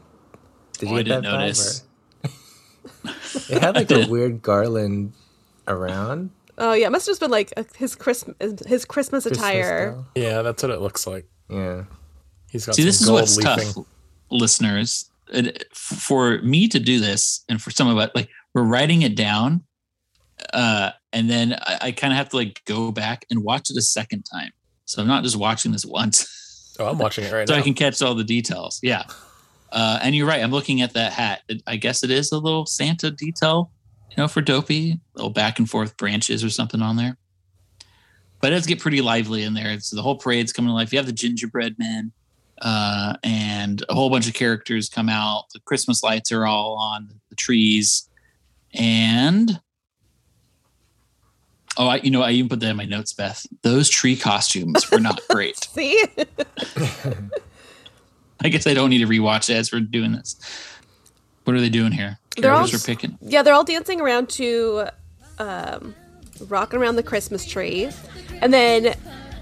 [0.78, 1.82] Did Oh, you get didn't that vibe, notice.
[2.24, 2.30] or-
[3.56, 5.12] it had like a weird garland
[5.68, 6.30] around.
[6.58, 9.92] oh yeah, it must have just been like uh, his Christmas his Christmas Christmas attire.
[9.92, 10.06] style.
[10.14, 11.26] Yeah, that's what it looks like.
[11.48, 11.84] Yeah.
[12.50, 13.72] He's got See, some this is what's leafing.
[13.74, 13.86] tough,
[14.30, 15.10] listeners.
[15.72, 19.64] For me to do this, and for some of us, like we're writing it down,
[20.52, 23.76] uh, and then I, I kind of have to like go back and watch it
[23.76, 24.50] a second time.
[24.84, 26.28] So I'm not just watching this once,
[26.78, 27.58] Oh, I'm watching it right so now.
[27.58, 28.80] So i can catch all the details.
[28.82, 29.04] Yeah,
[29.70, 30.42] uh, and you're right.
[30.42, 31.42] I'm looking at that hat.
[31.48, 33.70] It, I guess it is a little Santa detail,
[34.10, 37.16] you know, for Dopey, little back and forth branches or something on there.
[38.40, 39.70] But it does get pretty lively in there.
[39.70, 40.92] It's the whole parade's coming to life.
[40.92, 42.12] You have the gingerbread men,
[42.62, 45.44] uh, and a whole bunch of characters come out.
[45.52, 48.08] The Christmas lights are all on the trees,
[48.72, 49.60] and
[51.76, 53.46] oh, I, you know, I even put that in my notes, Beth.
[53.62, 55.58] Those tree costumes were not great.
[55.64, 56.04] See,
[58.40, 60.36] I guess I don't need to rewatch it as we're doing this.
[61.44, 62.18] What are they doing here?
[62.36, 63.18] They're all- are picking.
[63.20, 64.86] yeah, they're all dancing around to,
[65.38, 65.94] um,
[66.48, 67.90] rocking around the Christmas tree,
[68.40, 68.94] and then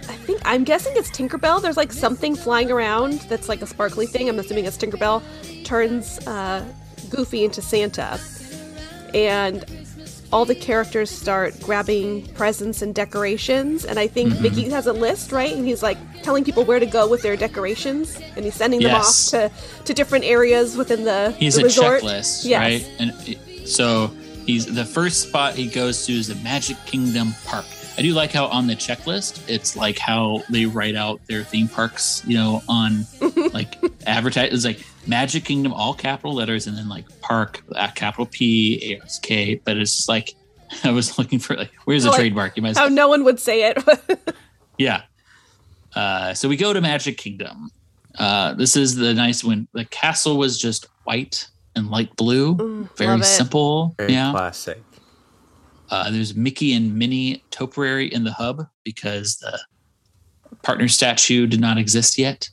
[0.09, 1.62] I think I'm guessing it's Tinkerbell.
[1.62, 4.29] There's like something flying around that's like a sparkly thing.
[4.29, 5.23] I'm assuming it's Tinkerbell
[5.65, 6.65] turns uh,
[7.11, 8.19] Goofy into Santa,
[9.15, 9.65] and
[10.33, 13.85] all the characters start grabbing presents and decorations.
[13.85, 14.43] And I think Mm-hmm.
[14.43, 15.53] Mickey has a list, right?
[15.53, 18.91] And he's like telling people where to go with their decorations, and he's sending them
[18.93, 19.33] Yes.
[19.35, 22.03] off to, to different areas within the, He's the a resort.
[22.03, 22.61] checklist, Yes.
[22.61, 22.91] right?
[22.99, 24.07] And so
[24.47, 27.67] he's the first spot he goes to is the Magic Kingdom Park.
[27.98, 31.68] I do like how on the checklist it's like how they write out their theme
[31.68, 33.07] parks, you know, on
[33.52, 33.74] like
[34.07, 34.52] advertise.
[34.52, 39.05] It's like Magic Kingdom, all capital letters, and then like park, uh, capital P, A
[39.05, 39.57] S K.
[39.64, 40.35] But it's just like
[40.85, 42.57] I was looking for like where's the Like, trademark?
[42.57, 43.78] You might How no one would say it.
[44.78, 45.02] Yeah.
[45.94, 47.70] Uh, so we go to Magic Kingdom.
[48.18, 49.68] Uh, this is the nice one.
[49.74, 52.55] The castle was just white and light blue.
[52.57, 53.24] Very Mm, love it.
[53.24, 53.94] simple.
[53.98, 54.31] Very yeah.
[54.33, 54.83] classic.
[55.92, 59.61] Uh, there's Mickey and Minnie topiary in the hub because the
[60.62, 62.48] partner statue did not exist yet.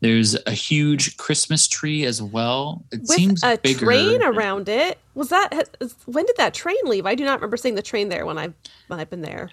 [0.00, 2.84] There's a huge Christmas tree as well.
[2.90, 3.84] It With seems a bigger.
[3.84, 4.96] train around it.
[5.14, 5.68] Was that
[6.06, 7.04] when did that train leave?
[7.04, 8.54] I do not remember seeing the train there when I've
[8.86, 9.50] when I've been there.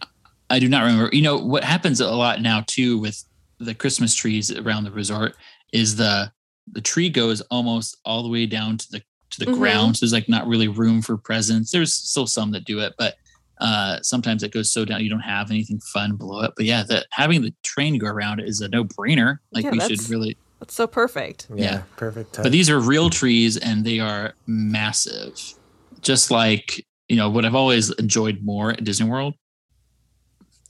[0.49, 1.13] I do not remember.
[1.13, 3.21] You know what happens a lot now too with
[3.60, 5.36] the Christmas trees around the resort
[5.73, 6.31] is the
[6.71, 9.01] the tree goes almost all the way down to the
[9.36, 9.56] to the Mhm.
[9.58, 9.98] ground.
[9.98, 11.71] So there's like not really room for presents.
[11.71, 13.15] There's still some that do it, but
[13.62, 16.52] uh sometimes it goes so down you don't have anything fun below it.
[16.58, 19.38] But yeah, that having the train go around is a no brainer.
[19.54, 21.48] Like Yeah, we should really That's so perfect.
[21.56, 21.82] Yeah, Yeah.
[21.98, 22.34] perfect.
[22.34, 22.43] Touch.
[22.43, 25.39] but these are real trees and they are massive.
[26.02, 29.36] Just like, you know, what I've always enjoyed more at Disney World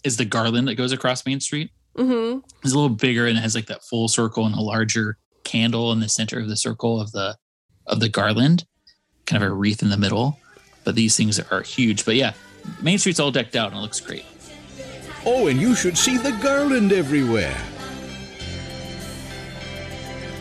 [0.04, 1.72] is the garland that goes across Main Street.
[1.96, 5.18] hmm It's a little bigger and it has like that full circle and a larger
[5.44, 7.36] candle in the center of the circle of the
[7.88, 8.66] of the garland,
[9.26, 10.40] kind of a wreath in the middle.
[10.84, 12.06] But these things are huge.
[12.06, 12.34] But yeah,
[12.82, 14.26] Main Street's all decked out and it looks great.
[15.26, 17.58] Oh, and you should see the garland everywhere.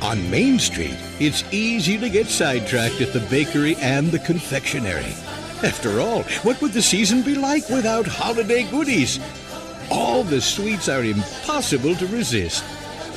[0.03, 5.15] On Main Street, it's easy to get sidetracked at the bakery and the confectionery.
[5.63, 9.19] After all, what would the season be like without holiday goodies?
[9.91, 12.63] All the sweets are impossible to resist.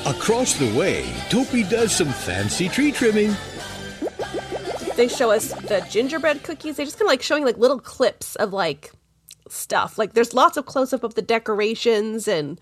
[0.06, 3.36] Across the way, Dopey does some fancy tree trimming.
[4.98, 6.78] They show us the gingerbread cookies.
[6.78, 8.92] They just kind of like showing like little clips of like
[9.48, 10.00] stuff.
[10.00, 12.60] Like there's lots of close up of the decorations and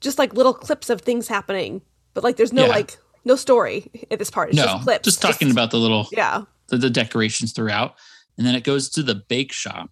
[0.00, 1.82] just like little clips of things happening.
[2.14, 2.72] But like there's no Yeah.
[2.72, 4.48] like no story at this part.
[4.48, 5.04] It's no, just clips.
[5.04, 6.42] just talking about the little yeah.
[6.66, 7.94] the, the decorations throughout.
[8.36, 9.90] And then it goes to the bake shop.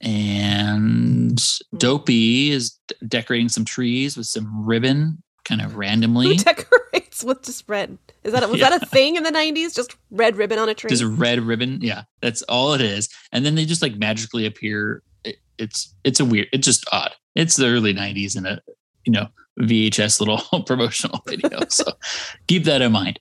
[0.00, 1.78] And mm.
[1.78, 6.28] Dopey is decorating some trees with some ribbon kind of randomly.
[6.28, 7.96] Who decorates with just red?
[8.24, 9.74] Is that a, was that a thing in the '90s?
[9.74, 10.90] Just red ribbon on a tree?
[11.00, 11.78] A red ribbon.
[11.80, 13.08] Yeah, that's all it is.
[13.32, 15.02] And then they just like magically appear.
[15.24, 16.48] It, it's it's a weird.
[16.52, 17.14] It's just odd.
[17.34, 18.60] It's the early '90s in a
[19.04, 19.28] you know
[19.60, 21.60] VHS little promotional video.
[21.68, 21.84] So
[22.48, 23.20] keep that in mind.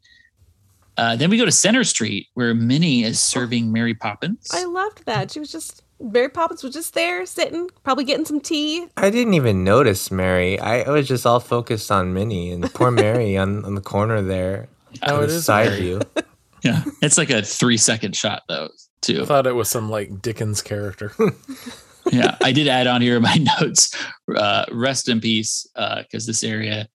[0.97, 4.47] Uh, then we go to Center Street where Minnie is serving Mary Poppins.
[4.51, 5.31] I loved that.
[5.31, 8.87] She was just Mary Poppins was just there sitting, probably getting some tea.
[8.97, 10.59] I didn't even notice Mary.
[10.59, 14.21] I, I was just all focused on Minnie and poor Mary on, on the corner
[14.21, 14.67] there.
[15.03, 15.81] Oh, on it the is side Mary.
[15.81, 16.01] view.
[16.63, 18.69] Yeah, it's like a three second shot though.
[19.01, 19.21] too.
[19.21, 21.11] I thought it was some like Dickens character.
[22.11, 23.95] yeah, I did add on here in my notes.
[24.35, 26.87] Uh, rest in peace, because this area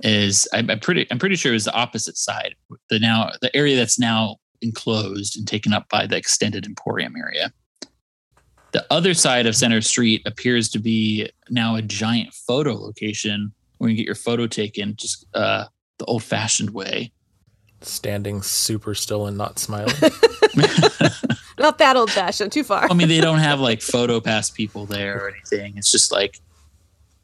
[0.00, 2.54] is I'm, I'm pretty I'm pretty sure is the opposite side.
[2.90, 7.50] The now the area that's now enclosed and taken up by the extended Emporium area.
[8.74, 13.88] The other side of Center Street appears to be now a giant photo location where
[13.88, 15.66] you get your photo taken just uh,
[15.98, 17.12] the old fashioned way.
[17.82, 19.94] Standing super still and not smiling.
[21.58, 22.88] Not that old fashioned, too far.
[22.90, 25.74] I mean, they don't have like photo pass people there or anything.
[25.76, 26.40] It's just like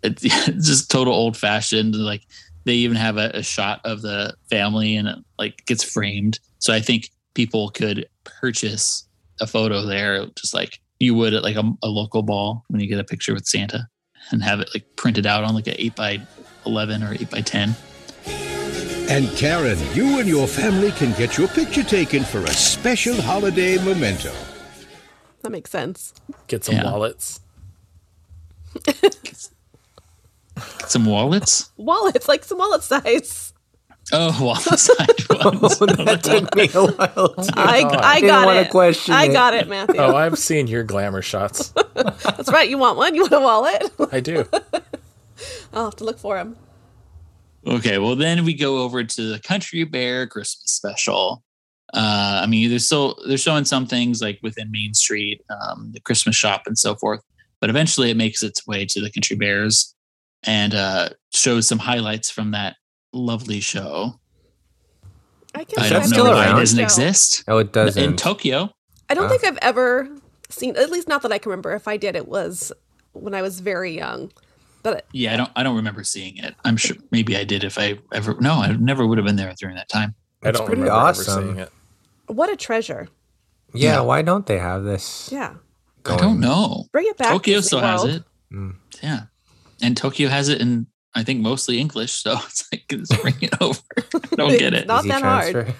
[0.04, 1.96] it's, it's just total old fashioned.
[1.96, 2.22] Like
[2.64, 6.38] they even have a, a shot of the family and it like gets framed.
[6.60, 9.08] So I think people could purchase
[9.40, 12.86] a photo there, just like you would at like a, a local ball when you
[12.86, 13.88] get a picture with Santa,
[14.30, 16.20] and have it like printed out on like an eight by
[16.64, 17.74] eleven or eight by ten.
[19.08, 23.76] And Karen, you and your family can get your picture taken for a special holiday
[23.84, 24.32] memento.
[25.42, 26.14] That makes sense.
[26.46, 26.84] Get some Yeah.
[26.84, 27.40] wallets.
[30.86, 31.70] Some wallets.
[31.76, 33.49] Wallets, like some wallet size.
[34.12, 35.78] Oh, wallet side ones.
[35.78, 37.34] that took me a while.
[37.34, 38.70] To I, I didn't got wanna it.
[38.70, 39.32] question I it.
[39.32, 40.00] got it, Matthew.
[40.00, 41.68] Oh, I've seen your glamour shots.
[41.94, 42.68] That's right.
[42.68, 43.14] You want one?
[43.14, 43.92] You want a wallet?
[44.12, 44.46] I do.
[45.72, 46.56] I'll have to look for them.
[47.66, 51.42] Okay, well then we go over to the Country Bear Christmas special.
[51.92, 56.00] Uh, I mean, they're still they're showing some things like within Main Street, um, the
[56.00, 57.20] Christmas shop, and so forth.
[57.60, 59.94] But eventually, it makes its way to the Country Bears
[60.44, 62.76] and uh, shows some highlights from that
[63.12, 64.18] lovely show.
[65.54, 66.56] I can I don't still know why around?
[66.56, 68.02] it doesn't exist Oh, it doesn't.
[68.02, 68.70] in Tokyo.
[69.08, 69.28] I don't Ah.
[69.28, 70.08] think I've ever
[70.48, 71.72] seen, at least not that I can remember.
[71.74, 72.72] If I did, it was
[73.12, 74.30] when I was very young.
[74.82, 76.54] But Yeah, I don't I don't remember seeing it.
[76.64, 78.36] I'm sure maybe I did if I ever.
[78.40, 80.14] No, I never would have been there during that time.
[80.42, 81.44] I don't pretty remember awesome.
[81.44, 81.70] seeing it.
[82.28, 83.08] what a treasure.
[83.74, 84.00] yeah, Yeah.
[84.00, 85.28] why don't they have this?
[85.32, 85.54] Yeah.
[86.06, 86.86] I don't know.
[86.92, 87.28] Bring it back.
[87.28, 88.22] Tokyo Disney still has it.
[88.52, 88.76] Mm.
[89.02, 89.22] Yeah.
[89.82, 93.60] And Tokyo has it in I think mostly English, so it's like just bring it
[93.60, 93.80] over.
[94.36, 94.86] Don't get it.
[94.86, 95.74] not Easy that hard.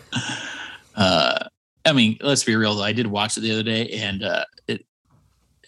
[0.97, 1.45] Uh
[1.85, 2.83] I mean, let's be real though.
[2.83, 4.85] I did watch it the other day and uh it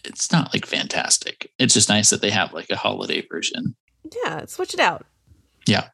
[0.05, 1.51] it's not like fantastic.
[1.59, 3.75] It's just nice that they have like a holiday version.
[4.25, 5.07] Yeah, switch it out.
[5.67, 5.89] Yeah.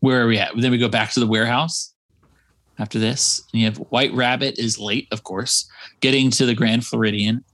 [0.00, 0.52] Where are we at?
[0.56, 1.94] Then we go back to the warehouse
[2.78, 3.42] after this.
[3.52, 5.68] And you have White Rabbit is late, of course,
[6.00, 7.44] getting to the Grand Floridian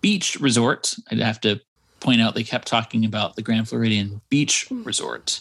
[0.00, 0.94] Beach Resort.
[1.10, 1.60] I'd have to
[2.00, 5.40] point out they kept talking about the Grand Floridian Beach Resort.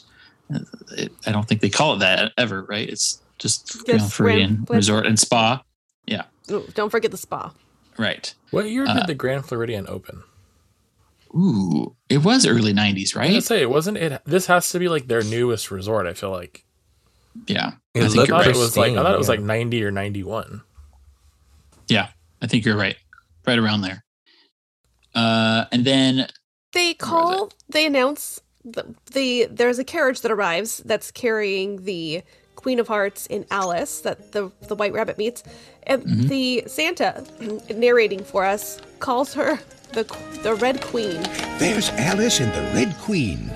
[0.54, 0.60] Uh,
[0.98, 2.88] It, I don't think they call it that ever, right?
[2.88, 5.62] It's just Grand Grand- Floridian Grand- Resort and Spa.
[6.52, 7.52] Ooh, don't forget the spa.
[7.98, 8.32] Right.
[8.52, 10.22] What year Uh, did the Grand Floridian open?
[11.36, 13.24] Ooh, it was early 90s, right?
[13.32, 13.98] I was gonna say it wasn't.
[13.98, 16.06] It this has to be like their newest resort.
[16.06, 16.64] I feel like.
[17.48, 17.72] Yeah.
[17.96, 18.56] It I I think you're thought right.
[18.56, 19.32] it was like I thought it was yeah.
[19.32, 20.62] like ninety or ninety one.
[21.88, 22.10] Yeah.
[22.44, 22.96] I think you're right.
[23.48, 24.04] Right around there.
[25.16, 26.28] Uh, and then
[26.76, 32.22] They call, they announce the, the there's a carriage that arrives that's carrying the
[32.56, 35.42] Queen of Hearts in Alice that the the White Rabbit meets,
[35.84, 36.28] and Mm-hmm.
[36.28, 37.24] the Santa
[37.74, 39.58] narrating for us calls her
[39.94, 40.04] the
[40.44, 41.22] the Red Queen.
[41.60, 43.50] There's Alice and the Red Queen.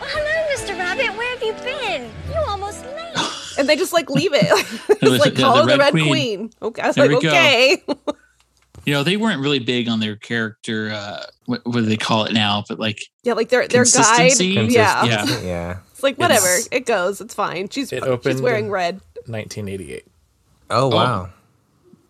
[0.00, 0.76] Hello, Mr.
[0.78, 1.16] Rabbit.
[1.16, 2.10] Where have you been?
[2.28, 3.58] You almost late.
[3.58, 4.48] And they just like leave it.
[5.00, 6.08] The- it's like the- call the the Red Red Queen.
[6.08, 6.50] Queen.
[6.62, 7.28] Okay, I was There like, we go.
[7.30, 7.82] okay.
[8.84, 12.24] you know they weren't really big on their character uh what, what do they call
[12.24, 13.92] it now but like yeah, like their their guide.
[14.32, 14.46] Consistency?
[14.72, 15.04] Yeah.
[15.04, 15.26] Yeah.
[15.42, 15.78] Yeah.
[15.90, 16.46] it's like whatever.
[16.46, 17.20] It's- it goes.
[17.20, 17.68] It's fine.
[17.68, 19.00] She's It she's wearing red.
[19.26, 20.06] Nineteen eighty eight.
[20.70, 21.28] Oh wow.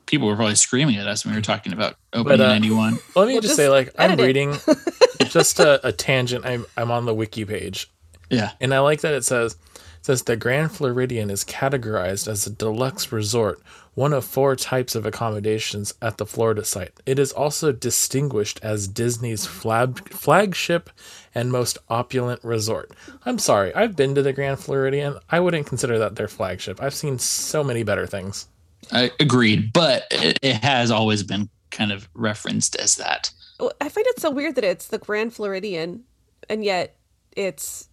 [0.07, 2.93] people were probably screaming at us when we were talking about opening But, uh, 91
[2.93, 4.55] Let me Well, just, just say, like, I'm reading
[5.27, 6.45] just a, a tangent.
[6.45, 7.91] I'm I'm on the wiki page,
[8.29, 12.47] yeah and I like that it says it says the Grand Floridian is categorized as
[12.47, 13.61] a deluxe resort,
[13.95, 16.93] one of four types of accommodations at the Florida site.
[17.07, 20.91] It is also distinguished as Disney's flag, flagship
[21.35, 22.93] and most opulent resort.
[23.25, 25.19] I'm sorry, I've been to the Grand Floridian.
[25.29, 26.83] I wouldn't consider that their flagship.
[26.83, 28.49] I've seen so many better things.
[28.93, 33.89] i agreed but it, it has always been kind of referenced as that Well, I
[33.89, 36.05] find it so weird that it's the Grand Floridian,
[36.49, 36.97] and yet
[37.37, 37.90] it's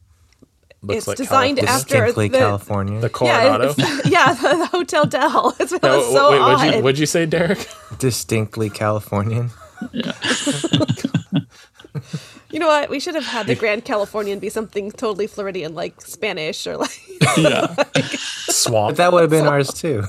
[0.84, 1.82] Looks It's like designed California.
[1.82, 3.00] after- Distinctly the- California.
[3.00, 3.74] the yeah, Coronado.
[3.78, 5.56] it's, yeah, the, the Hotel Del.
[5.60, 6.76] It's No, so wait, what'd odd.
[6.76, 7.68] you, what'd you say, Derek?
[8.00, 9.50] Distinctly Californian.
[12.50, 12.90] You know what?
[12.90, 17.02] We should have had the Grand Californian be something totally Floridian, like Spanish or like.
[17.38, 17.76] yeah
[18.50, 20.04] Swamp, But that would have been ours too.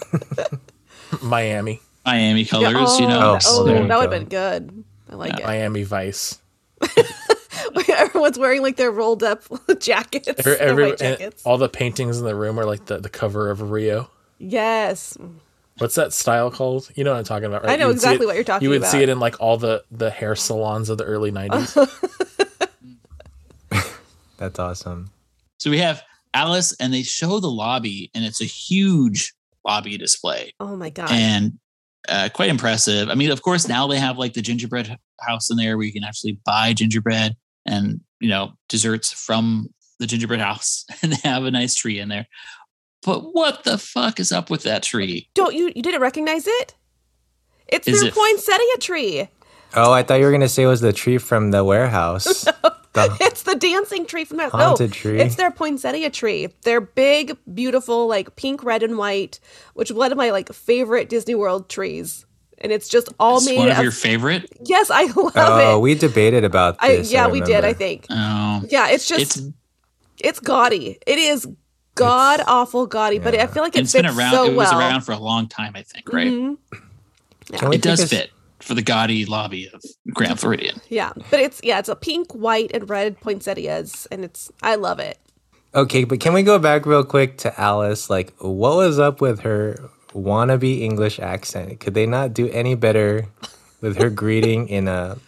[1.22, 4.84] Miami, miami colors oh, you know Oh, oh that, oh, that would have been good.
[5.10, 5.44] I like it.
[5.46, 6.38] Miami Vice.
[7.76, 7.88] It.
[7.98, 9.42] Everyone's wearing like their rolled up
[9.80, 10.28] jackets.
[10.28, 11.42] Every, their every- white jackets.
[11.44, 14.10] all the paintings in the room are like the, the cover of Rio.
[14.38, 15.16] yes.
[15.78, 16.90] What's that style called?
[16.96, 17.70] You know what I'm talking about, right?
[17.74, 18.74] I know You would see exactly it- what you're talking about.
[18.74, 21.76] You would see it in like all the the hair salons of the early '90s.
[24.38, 25.10] That's awesome.
[25.58, 26.02] So we have
[26.34, 29.34] Alice, and they show the lobby, and it's a huge
[29.64, 31.10] lobby display, Oh my god.
[31.10, 31.58] and
[32.08, 33.08] uh, quite impressive.
[33.10, 35.92] I mean, of course, now they have like the gingerbread house in there where you
[35.92, 37.36] can actually buy gingerbread
[37.68, 42.08] and you know desserts from the gingerbread house, and they have a nice tree in
[42.08, 42.26] there.
[43.04, 45.28] But what the fuck is up with that tree?
[45.34, 46.74] Don't you you didn't recognize it?
[47.68, 49.28] It's Is their it- poinsettia tree.
[49.74, 52.44] Oh, I thought you were gonna say it was the tree from the warehouse.
[52.94, 54.50] the It's the dancing tree from that.
[54.50, 55.20] Haunted no, tree.
[55.20, 56.48] It's their poinsettia tree.
[56.62, 59.40] They're big, beautiful, like pink, red, and white,
[59.74, 62.24] which is one of my like favorite Disney World trees.
[62.60, 63.82] And it's just all It's made one of of.
[63.82, 64.50] your favorite.
[64.64, 65.64] yes, I love oh, it.
[65.64, 67.12] Oh, we debated about I, this.
[67.12, 67.64] yeah, we did.
[67.64, 68.06] I think.
[68.10, 69.48] Oh, Yeah, it's just it's
[70.20, 70.98] it's, gaudy.
[71.06, 71.46] It is
[71.94, 74.32] god awful gaudy, but I feel like it it's fits been around.
[74.32, 74.80] so it was well.
[74.80, 76.12] around for a long time, I think.
[76.12, 76.26] Right?
[76.32, 76.56] Mhm.
[77.52, 78.30] Can we It does take a s- fit
[78.60, 79.80] for the gaudy lobby of
[80.12, 80.80] Grand Floridian.
[80.88, 84.98] Yeah, but it's yeah, it's a pink, white, and red poinsettias, and it's I love
[84.98, 85.18] it.
[85.74, 88.10] Okay, but can we go back real quick to Alice?
[88.10, 89.76] Like, what was up with her
[90.14, 91.80] wannabe English accent?
[91.80, 93.26] Could they not do any better
[93.80, 95.18] with her greeting in a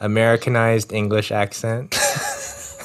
[0.00, 1.96] Americanized English accent?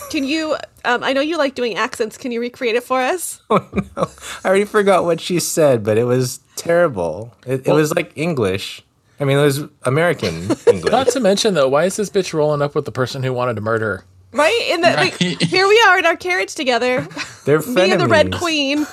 [0.10, 0.58] Can you?
[0.84, 2.18] Um, I know you like doing accents.
[2.18, 3.42] Can you recreate it for us?
[3.50, 4.08] oh no,
[4.44, 7.34] I already forgot what she said, but it was terrible.
[7.46, 8.84] It, it was like English.
[9.20, 10.36] I mean, it was American
[10.68, 10.92] English.
[10.92, 13.56] Not to mention though, why is this bitch rolling up with the person who wanted
[13.56, 14.06] to murder her?
[14.34, 14.68] Right?
[14.72, 17.08] In the like, here we are in our carriage together,
[17.46, 18.34] They're me and the Red.
[18.34, 18.88] Queen.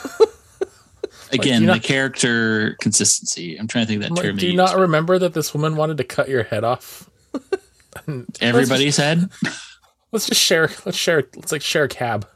[1.33, 3.57] Again, you the not- character consistency.
[3.57, 4.37] I'm trying to think of that Like, term.
[4.37, 4.57] do you use.
[4.57, 7.09] not remember that this woman wanted to cut your head off?
[8.41, 9.29] Everybody head.
[10.12, 10.70] Let's just share.
[10.87, 11.24] Let's share.
[11.37, 12.26] Let's like share a cab.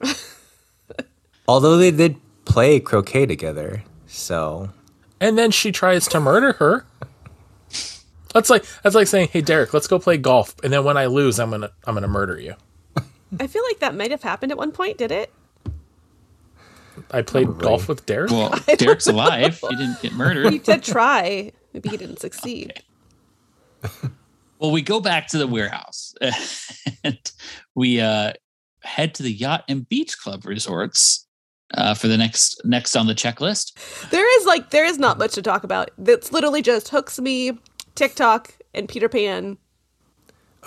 [1.48, 4.70] Although they did play croquet together, so
[5.20, 6.86] And then she tries to murder her.
[8.32, 11.06] That's like that's like saying, "Hey Derek, let's go play golf." And then when I
[11.06, 12.54] lose, I'm gonna I'm gonna murder you.
[13.40, 14.98] I feel like that might have happened at one point.
[14.98, 15.32] Did it?
[17.12, 17.64] I played Probably.
[17.64, 18.30] golf with Derek.
[18.30, 19.58] Well, Derek's alive.
[19.68, 20.52] He didn't get murdered.
[20.52, 21.52] He did try.
[21.72, 22.82] Maybe he didn't succeed.
[24.58, 26.14] Well, we go back to the warehouse
[27.04, 27.18] and
[27.74, 28.34] we uh,
[28.82, 31.26] head to the yacht and beach club resorts
[31.74, 33.72] uh, for the next next on the checklist.
[34.10, 35.90] There is like there is not much to talk about.
[35.96, 37.58] That's literally just Hook, Smee,
[37.94, 39.56] TikTok, and Peter Pan.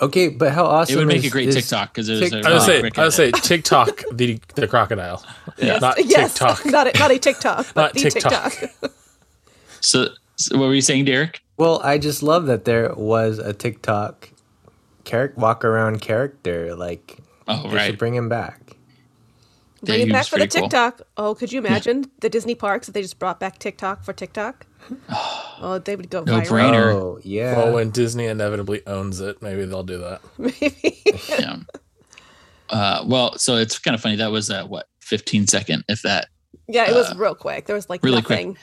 [0.00, 0.28] Okay.
[0.28, 0.94] But how awesome!
[0.94, 2.62] It would make is- a great is TikTok because it was a TikTok- I would
[2.62, 3.30] say quick I would say.
[3.30, 5.24] TikTok the the crocodile,
[5.60, 6.64] not yes, TikTok.
[6.66, 8.52] not a, not a TikTok, but Not the TikTok.
[8.52, 8.92] TikTok.
[9.80, 11.42] So, so what were you saying, Derek?
[11.56, 14.30] Well, I just love that there was a TikTok
[15.04, 16.74] character walk around character.
[16.74, 17.86] Like Oh, they right.
[17.88, 18.76] should bring him back.
[19.82, 20.68] Bring he it back for the pretty cool.
[20.70, 21.02] TikTok.
[21.18, 24.64] Oh, could you imagine the Disney parks if they just brought back TikTok for TikTok?
[25.66, 26.46] Oh, they would go No viral.
[26.46, 26.92] brainer.
[26.94, 27.56] Oh yeah.
[27.56, 30.20] Well, when Disney inevitably owns it, maybe they'll do that.
[30.38, 31.02] Maybe.
[31.38, 31.56] Yeah.
[32.68, 34.16] Uh, well, so it's kind of funny.
[34.16, 36.28] That was uh, what 15 second, if that.
[36.66, 37.66] yeah, it was Uh, real quick.
[37.66, 38.56] There was like really quick.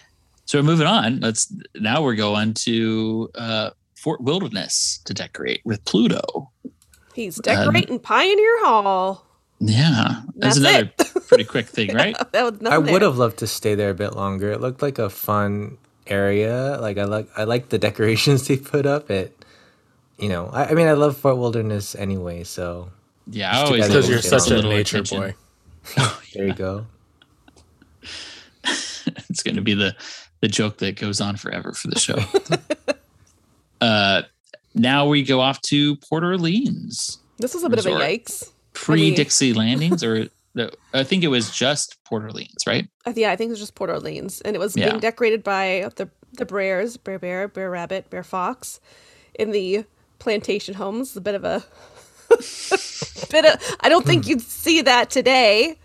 [0.46, 1.22] So we're moving on.
[1.22, 6.52] Let's now we're going to uh, Fort Wilderness to decorate with Pluto.
[7.16, 9.26] He's decorating Pioneer Hall.
[9.60, 12.16] Yeah, that's, That's another pretty quick thing, right?
[12.32, 14.52] That was I nothing would have loved to stay there a bit longer.
[14.52, 15.78] It looked like a fun
[16.12, 16.78] area.
[16.80, 19.10] Like I like I like the decorations they put up.
[19.10, 19.34] It,
[20.20, 22.44] you know, I, I mean, I love Fort Wilderness anyway.
[22.44, 22.90] So
[23.28, 25.20] Yeah, I always Because you're such a a nature attention.
[25.20, 25.36] boy.
[26.36, 26.86] there you go.
[28.66, 29.96] it's going to be the
[30.42, 32.18] the joke that goes on forever for the show.
[33.82, 34.24] uh,
[34.74, 38.50] now we go off to Port Orleans, This is a bit of a yikes.
[38.74, 42.88] pre Dixie Landings, or the, I think it was just Port Orleans, right?
[43.06, 44.90] I- Yeah, I think it was just Port Orleans, and it was Yeah.
[44.90, 48.80] being decorated by the the Brers, Brer Bear, Brer Rabbit, Brer Fox,
[49.38, 49.84] in the
[50.20, 51.16] plantation homes.
[51.18, 51.64] A bit of a
[53.30, 53.76] bit of.
[53.82, 55.78] I don't think you'd see that today.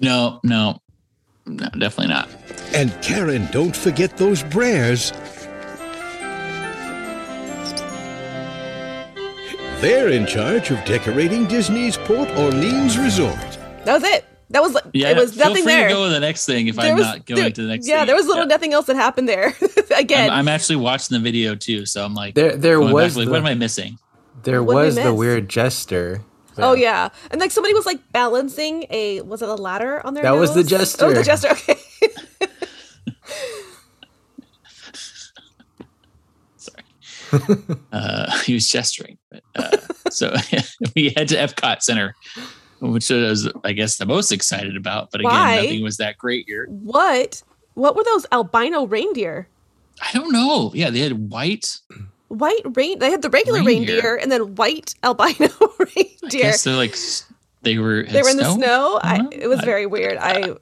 [0.00, 0.78] No, no,
[1.46, 2.28] no, definitely not.
[2.72, 5.12] And Karen, don't forget those Brers.
[9.80, 13.58] They're in charge of decorating Disney's Port Orleans Resort.
[13.84, 14.24] That was it.
[14.50, 15.88] That was Yeah, it was feel nothing free there.
[15.88, 17.68] to go to the next thing if There I'm was- not going there- to the
[17.68, 17.86] next.
[17.88, 18.06] Yeah, thing.
[18.08, 18.48] there was little Yeah.
[18.48, 19.54] nothing else that happened there.
[19.96, 22.94] Again, I'm, I'm actually watching the video too, so I'm like, There there going back,
[22.94, 23.98] was like, what am I missing?
[24.42, 26.20] there What was the weird jester.
[26.58, 30.22] oh yeah, and like somebody was like balancing a was it a ladder on their
[30.24, 31.06] That was the jester.
[31.06, 31.48] Oh, the jester.
[31.48, 31.72] jester.
[31.72, 31.80] Okay.
[36.56, 36.84] Sorry,
[37.92, 39.18] uh, he was gesturing.
[39.30, 39.76] But, uh,
[40.10, 40.34] so
[40.94, 42.14] we head to Epcot Center,
[42.92, 45.10] which I was, I guess, the most excited about.
[45.10, 45.56] But again, Why?
[45.56, 46.66] nothing was that great here.
[46.68, 47.42] what
[47.74, 49.48] What were those albino reindeer?
[50.02, 50.70] I don't know.
[50.74, 51.78] Yeah, they had white.
[52.28, 52.98] White rain.
[52.98, 53.94] They had the regular Reindeer.
[53.96, 56.42] reindeer, and then white albino I reindeer.
[56.42, 56.96] guess they're like
[57.62, 58.02] they were.
[58.04, 58.98] They were in the snow.
[59.02, 59.28] I, Uh-huh.
[59.32, 60.16] it was very weird.
[60.18, 60.54] I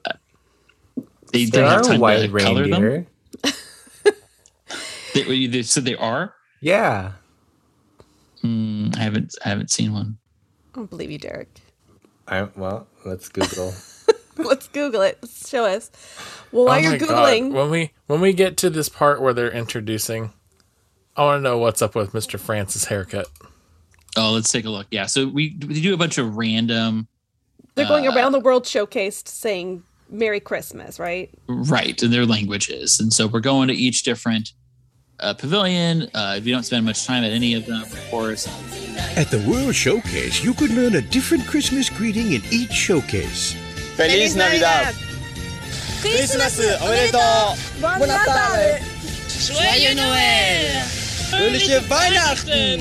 [1.31, 2.81] They There didn't have are time white to color them.
[2.83, 3.07] reindeer.
[5.13, 6.33] They, they said they are.
[6.59, 7.11] Yeah.
[8.41, 9.35] Hmm, I haven't.
[9.45, 10.17] I haven't seen one.
[10.73, 11.59] I don't believe you, Derek.
[12.27, 13.73] I well, let's Google.
[14.35, 15.19] Let's Google it.
[15.45, 15.91] Show us.
[16.51, 17.09] Well, while Oh you're my God.
[17.09, 20.31] googling, when we when we get to this part where they're introducing,
[21.15, 22.39] I want to know what's up with Mr.
[22.39, 23.27] Francis' haircut.
[24.17, 24.87] Oh, let's take a look.
[24.89, 27.07] Yeah, so we we do a bunch of random.
[27.75, 31.29] they're going uh, around the world showcased saying "Merry Christmas," right?
[31.47, 34.53] right in their languages and so we're going to each different
[35.20, 38.46] uh, pavilion uh, if you don't spend much time at any of them of course
[39.16, 43.54] At the World Showcase, you could learn a different Christmas greeting in each showcase.
[43.96, 44.94] Feliz Navidad.
[46.00, 47.20] Christmas おめでとう。
[47.80, 48.80] Buon Natale.
[49.28, 50.82] Joyeux Noël!
[51.30, 52.80] Fröhliche Weihnachten.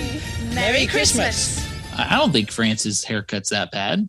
[0.55, 1.57] Merry Christmas!
[1.97, 4.07] i I don't think france's haircut's that bad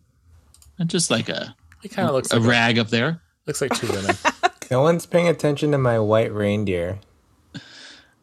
[0.79, 3.73] It's just like a, He kind of looks a like rag up there looks like
[3.75, 4.15] two women.
[4.71, 6.99] no one's paying attention to my white reindeer.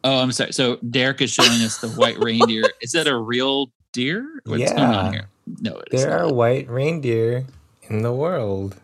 [0.04, 3.72] oh i'm sorry so derek is showing us the white reindeer is that a real
[3.94, 5.28] deer what's going on here
[5.60, 7.46] no it is There are white reindeer
[7.90, 8.78] in the world.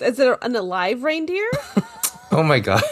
[0.00, 1.48] Is it an alive reindeer?
[2.30, 2.82] Oh my god.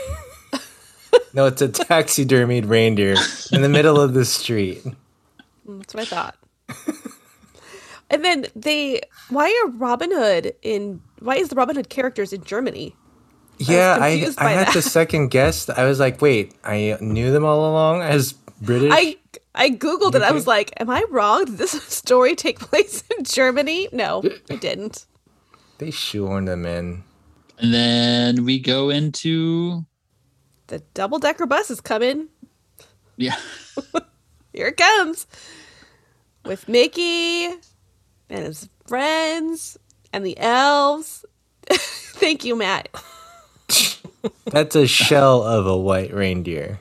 [1.34, 3.16] no, it's a taxidermied reindeer
[3.53, 4.82] in the middle of the street.
[5.68, 6.36] That's what I thought.
[8.09, 11.03] and then they, why are Robin Hood in?
[11.18, 12.94] Why is the Robin Hood characters in Germany?
[13.59, 14.72] Yeah, I, confused I had that.
[14.74, 15.68] to second guess.
[15.70, 18.90] I was like, wait, I knew them all along as British.
[18.94, 19.16] I
[19.54, 20.22] I googled it.
[20.22, 21.46] I was like, "Am I wrong?
[21.46, 25.07] Did this story take place in Germany?" No, it didn't.
[25.78, 27.04] They shoehorned them in.
[27.59, 29.84] and then we go into
[30.66, 32.28] The double decker bus is coming.
[33.16, 33.36] yeah
[34.52, 35.26] Here it comes
[36.44, 37.46] with Mickey
[38.28, 39.76] and his friends
[40.12, 41.24] and the elves.
[41.70, 42.88] Thank you, Matt.
[44.46, 46.78] That's a shell of a white reindeer.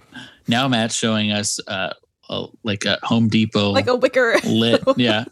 [0.48, 1.94] now matt's showing us uh,
[2.30, 5.26] a, like a home depot Like a wicker, lit yeah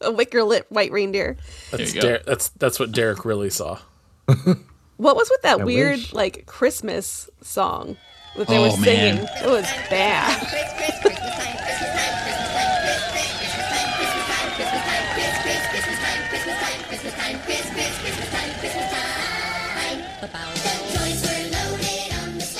[0.00, 1.36] a wicker lit white reindeer.
[1.72, 1.92] That's.
[1.92, 3.78] Der- that's that's what Derek really saw.
[4.96, 6.12] What was with that I weird wish.
[6.12, 7.96] like Christmas song
[8.36, 9.16] that they Oh, were singing?
[9.24, 9.28] man.
[9.44, 10.38] It was bad.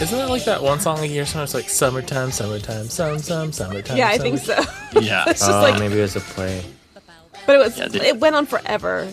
[0.01, 3.97] Isn't it like that one song you hear sometimes like summertime, summertime, some, some, summertime?
[3.97, 4.53] Yeah, I think so.
[5.01, 6.65] yeah It's just Oh, like, maybe it was a play.
[7.47, 9.13] but it was Yeah, they- it went on forever.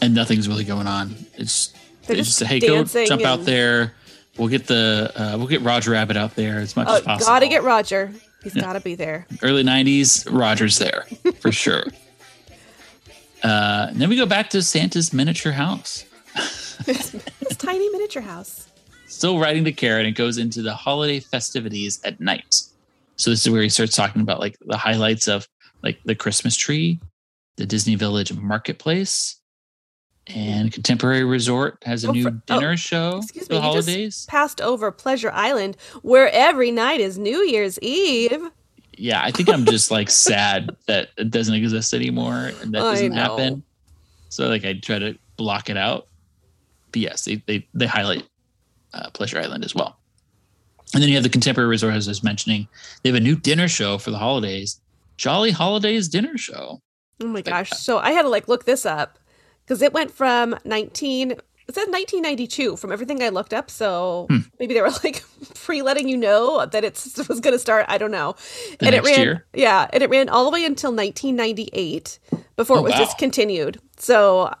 [0.00, 1.16] and nothing's really going on.
[1.34, 1.72] It's
[2.06, 3.94] They're just just say, "Hey, go dancing jump out there.
[4.38, 7.26] We'll get the uh, we'll get Roger Rabbit out there as much Oh, as possible."
[7.32, 8.12] gotta get Roger.
[8.42, 9.26] He's gotta be there.
[9.42, 10.28] early '90s.
[10.30, 11.06] Roger's there
[11.40, 11.84] for sure.
[13.42, 16.04] Uh, and then we go back to Santa's miniature house.
[16.84, 17.14] This
[17.58, 18.68] tiny miniature house.
[19.14, 22.62] Still writing to Karen, it goes into the holiday festivities at night.
[23.16, 25.46] So this is where he starts talking about like the highlights of
[25.82, 26.98] like the Christmas tree,
[27.56, 29.36] the Disney Village Marketplace,
[30.26, 33.58] and Contemporary Resort has a Oh, new for- oh, dinner show Excuse for me.
[33.58, 34.26] the holidays.
[34.28, 38.50] passed over Pleasure Island, where every night is New Year's Eve.
[38.98, 43.12] yeah, I think I'm just like sad that it doesn't exist anymore and that doesn't
[43.12, 43.62] happen.
[44.30, 46.08] So like I try to block it out.
[46.90, 48.24] But yes, they they, they highlight
[48.94, 49.98] uh, Pleasure Island as well.
[50.94, 52.68] And then you have the Contemporary Resort, as I was mentioning.
[53.02, 54.80] They have a new dinner show for the holidays.
[55.16, 56.80] Jolly Holidays Dinner Show.
[57.22, 57.70] Oh my gosh!
[57.70, 59.18] So I had to like look this up
[59.64, 61.32] because it went from nineteen.
[61.66, 63.70] It says 1992 from everything I looked up.
[63.70, 64.40] So Hmm.
[64.60, 65.24] maybe they were like
[65.54, 66.92] pre-letting you know that it
[67.28, 67.86] was going to start.
[67.88, 68.34] I don't know.
[68.80, 69.46] The and it ran, year?
[69.54, 72.18] yeah, and it ran all the way until 1998
[72.56, 72.98] before Oh, it was wow.
[72.98, 73.80] discontinued.
[73.96, 74.52] So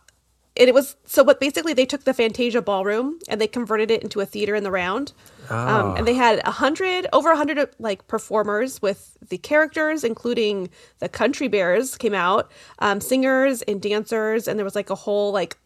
[0.56, 1.22] it, it was so.
[1.22, 4.62] What basically they took the Fantasia Ballroom and they converted it into a theater in
[4.64, 5.12] the round.
[5.50, 10.70] Um, and they had a hundred, over a hundred like performers with the characters, including
[11.00, 15.32] the Country Bears came out, um, singers and dancers, and there was like a whole
[15.32, 15.58] like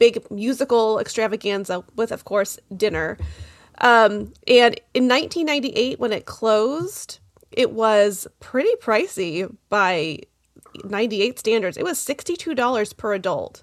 [0.00, 3.16] big musical extravaganza with, of course, dinner.
[3.82, 7.18] Um, and in 1998, when it closed,
[7.52, 10.20] it was pretty pricey by
[10.84, 11.76] 98 standards.
[11.76, 13.62] It was $62 per adult,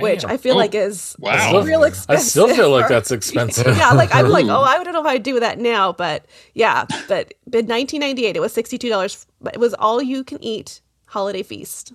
[0.00, 1.60] which I feel Oh, like is wow.
[1.62, 2.10] real expensive.
[2.24, 3.76] I still feel like that's expensive.
[3.76, 6.24] yeah, like I'm like, oh, I don't know if I'd do that now, but
[6.54, 9.26] yeah, but in 1998, it was $62.
[9.40, 11.92] But it was all you can eat holiday feast.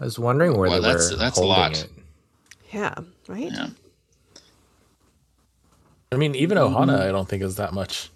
[0.00, 1.78] I was wondering where Wow, they that's- were that's a holding lot.
[1.84, 1.88] it.
[2.72, 2.94] Yeah,
[3.28, 3.50] right.
[3.52, 3.68] Yeah.
[6.10, 6.74] I mean, even mm-hmm.
[6.76, 8.10] Ohana, I don't think is that much.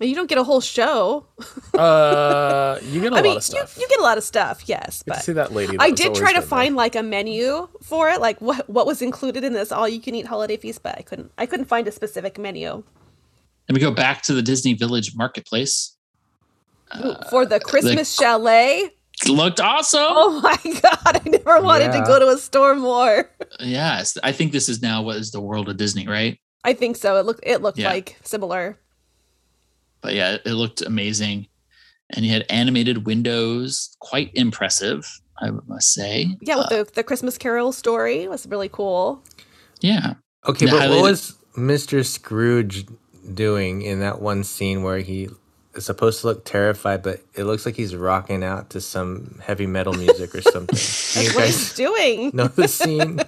[0.00, 1.26] You don't get a whole show.
[1.74, 3.76] Uh, you get a I lot mean, of stuff.
[3.76, 5.02] You, you get a lot of stuff, yes.
[5.02, 5.76] Get to But see that lady.
[5.78, 8.68] I that was did try to been find like a menu for it, like what
[8.68, 11.46] what was included in this all you can eat holiday feast, but I couldn't I
[11.46, 12.82] couldn't find a specific menu
[13.68, 15.96] And we go back to the Disney Village Marketplace.
[17.04, 18.90] Ooh, for the Christmas chalet.
[19.22, 20.00] It looked awesome.
[20.02, 21.20] Oh my god!
[21.24, 23.30] I never wanted to go to a store more.
[23.60, 26.40] Yes, I think this is now what is the world of Disney, right?
[26.64, 27.16] I think so.
[27.16, 27.90] It looked it looked Yeah.
[27.90, 28.78] like similar.
[30.00, 31.46] But yeah, it looked amazing.
[32.10, 35.06] And you had animated windows, quite impressive,
[35.38, 36.26] I must say.
[36.40, 39.22] Yeah, with Uh, the the Christmas Carol story was really cool.
[39.80, 40.14] yeah.
[40.48, 42.04] Okay, They but what was Mr.
[42.04, 42.86] Scrooge
[43.34, 45.28] doing in that one scene where he
[45.74, 49.66] is supposed to look terrified, but it looks like he's rocking out to some heavy
[49.66, 50.74] metal music or something?
[50.74, 52.30] Do you That's what he's doing.
[52.32, 53.20] know the scene?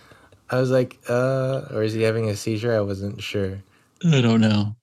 [0.50, 2.76] I was like, uh, or is he having a seizure?
[2.76, 3.62] I wasn't sure.
[4.04, 4.76] I don't know.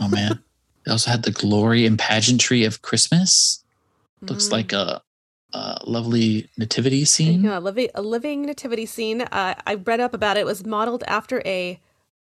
[0.00, 0.42] Oh man.
[0.88, 3.62] They also had the glory and pageantry of Christmas.
[4.22, 4.52] Looks Mm.
[4.52, 5.02] like a,
[5.52, 7.44] a lovely nativity scene.
[7.44, 9.20] Yeah, a living, a living nativity scene.
[9.20, 10.40] Uh, I read up about it.
[10.40, 11.78] It was modeled after a,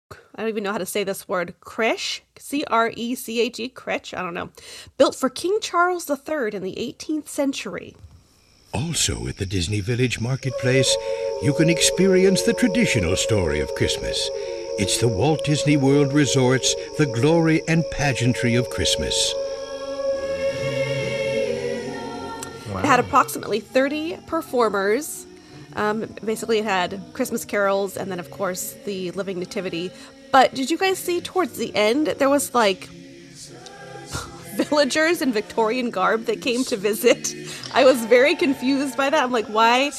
[0.09, 3.59] I don't even know how to say this word, creche, C R E C H
[3.59, 4.51] E, creche, I don't know,
[4.97, 7.93] built for King Charles III in the 18th century.
[8.73, 10.95] Also at the Disney Village Marketplace,
[11.41, 14.29] you can experience the traditional story of Christmas.
[14.77, 19.33] It's the Walt Disney World Resort's The Glory and Pageantry of Christmas.
[22.69, 22.79] Wow.
[22.79, 25.25] It had approximately 30 performers.
[25.77, 29.91] Um, basically, it had Christmas carols and then, of course, the Living Nativity.
[30.33, 32.83] But did you guys see towards the end there was like
[34.57, 37.33] villagers in Victorian garb that came to visit?
[37.73, 39.23] I was very confused by that.
[39.23, 39.91] I'm like, why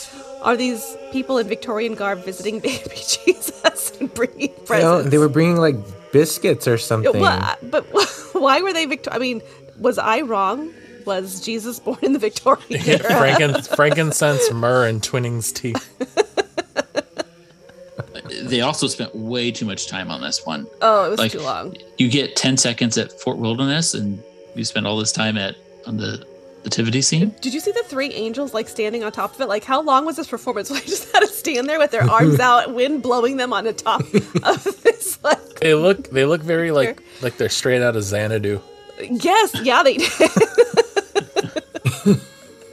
[0.42, 5.28] are these people in Victorian garb visiting baby Jesus and bringing You know, they were
[5.28, 5.76] bringing like
[6.12, 7.20] biscuits or something.
[7.20, 7.84] Wha- but
[8.32, 9.10] why were they Victor?
[9.12, 9.42] I mean,
[9.78, 10.72] was I wrong?
[11.04, 12.98] Was Jesus born in the Victorian era?
[12.98, 15.74] Franken- frankincense, myrrh, and Twinings tea.
[18.42, 20.66] They also spent way too much time on this one.
[20.82, 21.76] Oh, it was Like- too long.
[21.98, 24.22] You get 10 seconds at Fort Wilderness and
[24.54, 25.56] you spend all this time at
[25.86, 26.26] on the
[26.66, 27.34] nativity scene.
[27.40, 29.48] Did you see the three angels like standing on top of it?
[29.48, 30.70] Like, how long was this performance?
[30.76, 33.72] Like, just had to stand there with their arms out, wind blowing them on the
[33.72, 35.18] top of this.
[35.22, 38.60] Like, They look they look very like like they're straight out of Xanadu.
[39.00, 40.10] yes, yeah, they did.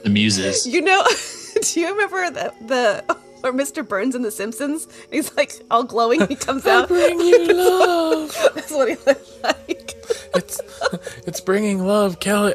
[0.02, 0.66] The muses.
[0.66, 1.02] you know,
[1.62, 3.86] do you remember the the or Mr.
[3.86, 4.86] Burns in The Simpsons?
[5.10, 6.26] He's like all glowing.
[6.28, 6.88] He comes out.
[6.88, 8.36] Bring you love.
[8.54, 9.94] That's what he looked like.
[10.34, 10.60] It's
[11.26, 12.54] it's bringing love, Kelly.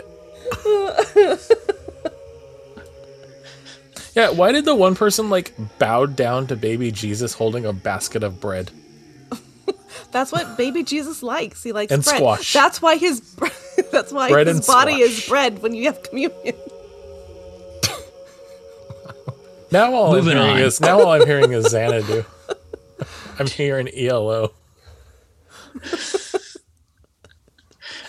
[4.16, 8.24] Yeah, why did the one person like bow down to baby Jesus holding a basket
[8.24, 8.72] of bread?
[10.12, 11.64] That's what baby Jesus likes.
[11.64, 12.16] He likes And bread.
[12.18, 12.52] squash.
[12.54, 13.22] That's why his
[13.92, 16.56] that's why Bread his and body is bread when you have communion.
[19.72, 20.64] Now all Moving I'm hearing on.
[20.64, 22.26] is now all I'm hearing is Xanadu.
[23.38, 24.52] I'm hearing ELO.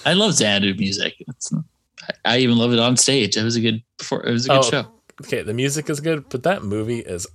[0.07, 1.15] I love Xanadu music.
[1.29, 1.53] It's,
[2.25, 3.37] I, even love it on stage.
[3.37, 4.87] It was a good it was a good Oh, show.
[5.23, 7.27] Okay, the music is good, but that movie is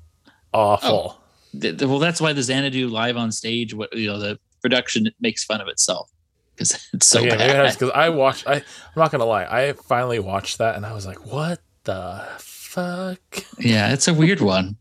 [0.53, 1.21] awful.
[1.59, 5.09] Th- th- well, that's why the Xanadu live on stage, what you know, the production
[5.19, 6.09] makes fun of itself
[6.55, 7.73] because it's so bad.
[7.73, 8.47] because I watched.
[8.47, 8.63] I I'm
[8.95, 9.45] not gonna lie.
[9.45, 13.19] I finally watched that and I was like, "What the fuck?"
[13.59, 14.78] Yeah, it's a weird one.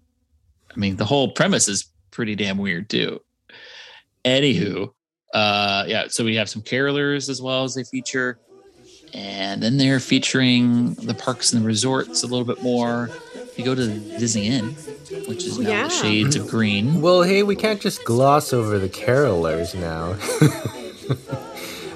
[0.74, 3.20] I mean, the whole premise is pretty damn weird too.
[4.24, 4.90] Anywho,
[5.34, 8.38] uh, yeah, so we have some carolers as well as they feature,
[9.14, 13.10] and then they're featuring the parks and the resorts a little bit more.
[13.56, 14.70] You go to the Disney Inn,
[15.28, 15.82] which is now Yeah.
[15.84, 17.00] the Shades of Green.
[17.00, 20.16] Well, hey, we can't just gloss over the carolers now.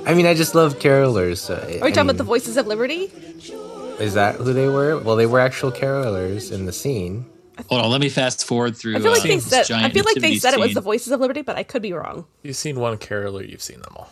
[0.06, 1.38] I mean, I just love carolers.
[1.38, 3.10] So, Are you talking about the Voices of Liberty?
[3.98, 4.98] Is that who they were?
[4.98, 7.26] Well, they were actual carolers in the scene.
[7.68, 8.96] Hold on, let me fast forward through.
[8.96, 9.70] I feel like uh, they said.
[9.72, 11.82] I feel like they nativity said it was the Voices of Liberty, but I could
[11.82, 12.24] be wrong.
[12.44, 14.10] You've seen one caroler, you've seen them all.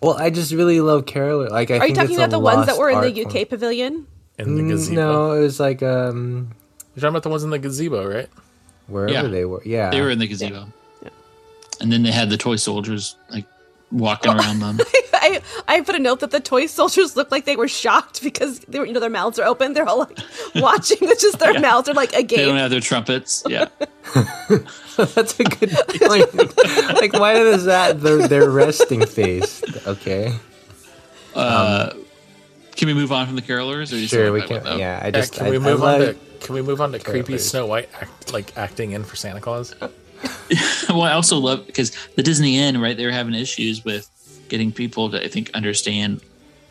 [0.00, 1.48] Well, I just really love caroler.
[1.48, 3.36] Like, I Are you talking it's about the ones that were in art the form.
[3.36, 4.06] UK pavilion?
[4.38, 4.94] In the Mm, gazebo.
[4.94, 6.50] No, it was like um
[6.94, 8.28] You're talking about the ones in the gazebo, right?
[8.86, 9.28] wherever Yeah.
[9.28, 9.60] they were.
[9.64, 10.66] Yeah, They were in the gazebo,
[11.80, 13.44] and then they had the toy soldiers like
[13.90, 14.36] walking Oh.
[14.36, 14.78] around them.
[15.14, 18.60] I I put a note that the toy soldiers looked like they were shocked because
[18.60, 19.72] they were you know their mouths are open.
[19.72, 20.18] They're all like
[20.56, 21.60] watching with just their Yeah.
[21.60, 22.38] mouths are like a game.
[22.38, 23.42] They don't have their trumpets.
[23.48, 23.66] Yeah.
[24.96, 26.34] that's a good point.
[27.00, 29.62] like, why does that their their resting face?
[29.86, 30.34] Okay,
[31.34, 31.90] Uh,
[32.76, 33.92] can we move on from the carolers?
[33.92, 34.58] Or sure, we can.
[34.58, 34.78] about?
[34.78, 36.92] Yeah, I Yeah, just can I, we I move on to Can we move on
[36.92, 37.36] to creepy.
[37.38, 39.74] Snow White act, like acting in for Santa Claus?
[40.88, 42.96] well, I also love because the Disney Inn, right?
[42.96, 44.08] They were having issues with
[44.48, 46.22] getting people to, I think, understand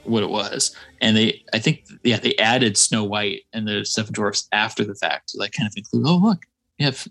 [0.04, 4.14] what it was, and they, I think, yeah, they added Snow White and the Seven
[4.14, 6.06] Dwarfs after the fact, to like kind of include.
[6.08, 6.46] Oh, look,
[6.78, 7.08] you have,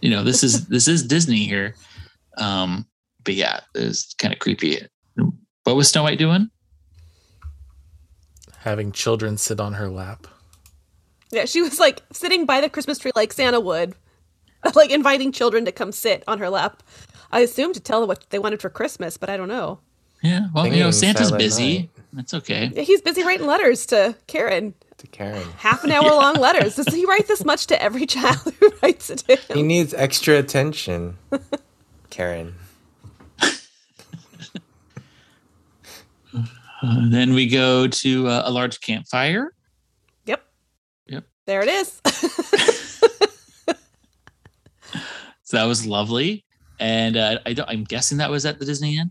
[0.00, 1.74] you know, this is this is Disney here.
[2.36, 2.86] Um,
[3.24, 4.78] but yeah, it was kind of creepy.
[5.64, 6.50] What was Snow White doing?
[8.58, 10.26] Having children sit on her lap.
[11.30, 13.94] Yeah, she was like sitting by the Christmas tree like Santa would,
[14.74, 16.82] like inviting children to come sit on her lap.
[17.32, 19.80] I assume to tell them what they wanted for Christmas, but I don't know.
[20.22, 21.88] Yeah, well, you know, Santa's busy.
[22.12, 22.70] That's okay.
[22.74, 24.74] Yeah, he's busy writing letters to Karen.
[24.98, 25.46] To Karen.
[25.56, 26.76] Half an hour long letters.
[26.76, 30.36] Does he write this much to every child who writes it to He needs extra
[30.36, 31.16] attention.
[32.10, 32.54] Karen.
[36.82, 39.52] Uh, then we go to uh, a large campfire.
[40.24, 40.42] Yep.
[41.08, 41.24] Yep.
[41.46, 42.00] There it is.
[45.50, 46.44] So that was lovely,
[46.78, 47.68] and uh, I don't.
[47.68, 49.10] I'm guessing that was at the Disney Inn.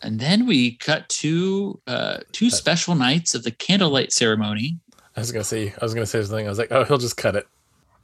[0.00, 4.78] And then we cut to uh, two special nights of the candlelight ceremony.
[5.14, 6.46] I was gonna say I was gonna say something.
[6.46, 7.46] I was like, oh, he'll just cut it.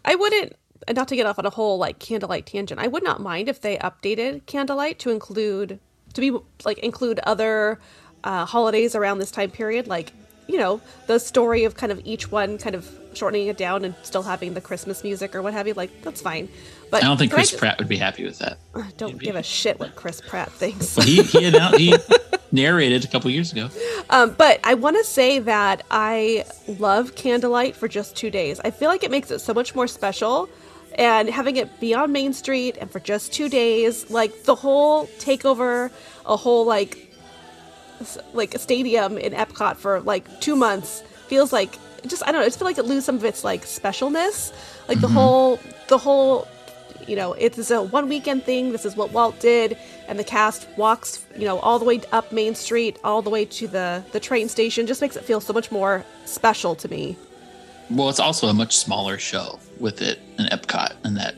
[0.05, 0.55] I wouldn't,
[0.92, 2.78] not to get off on a whole like candlelight tangent.
[2.78, 5.80] I would not mind if they updated candlelight to include
[6.12, 6.36] to be
[6.66, 7.80] like include other
[8.24, 10.12] uh, holidays around this time period, like
[10.49, 13.95] you know the story of kind of each one, kind of shortening it down and
[14.03, 15.74] still having the Christmas music or what have you.
[15.74, 16.49] Like that's fine.
[16.90, 18.59] But I don't think Chris just- Pratt would be happy with that.
[18.97, 20.95] don't give a shit what Chris Pratt thinks.
[20.95, 21.95] But he he, announced, he
[22.53, 23.70] narrated a couple years ago.
[24.11, 26.45] Um, but I want to say that I
[26.78, 28.61] love candlelight for just two days.
[28.64, 30.49] I feel like it makes it so much more special.
[30.97, 35.07] And having it be on Main Street and for just two days, like the whole
[35.18, 35.90] takeover,
[36.26, 37.11] a whole like,
[38.32, 42.46] like a stadium in Epcot for like two months feels like just I don't know.
[42.46, 44.53] It's feel like it loses some of its like specialness.
[44.88, 45.16] Like the mm-hmm.
[45.16, 46.48] whole, the whole
[47.07, 48.72] you know, it's a one weekend thing.
[48.72, 49.76] This is what Walt did,
[50.09, 53.44] and the cast walks, you know, all the way up Main Street, all the way
[53.44, 54.86] to the the train station.
[54.86, 57.16] Just makes it feel so much more special to me.
[57.90, 61.34] Well, it's also a much smaller show with it in Epcot and that,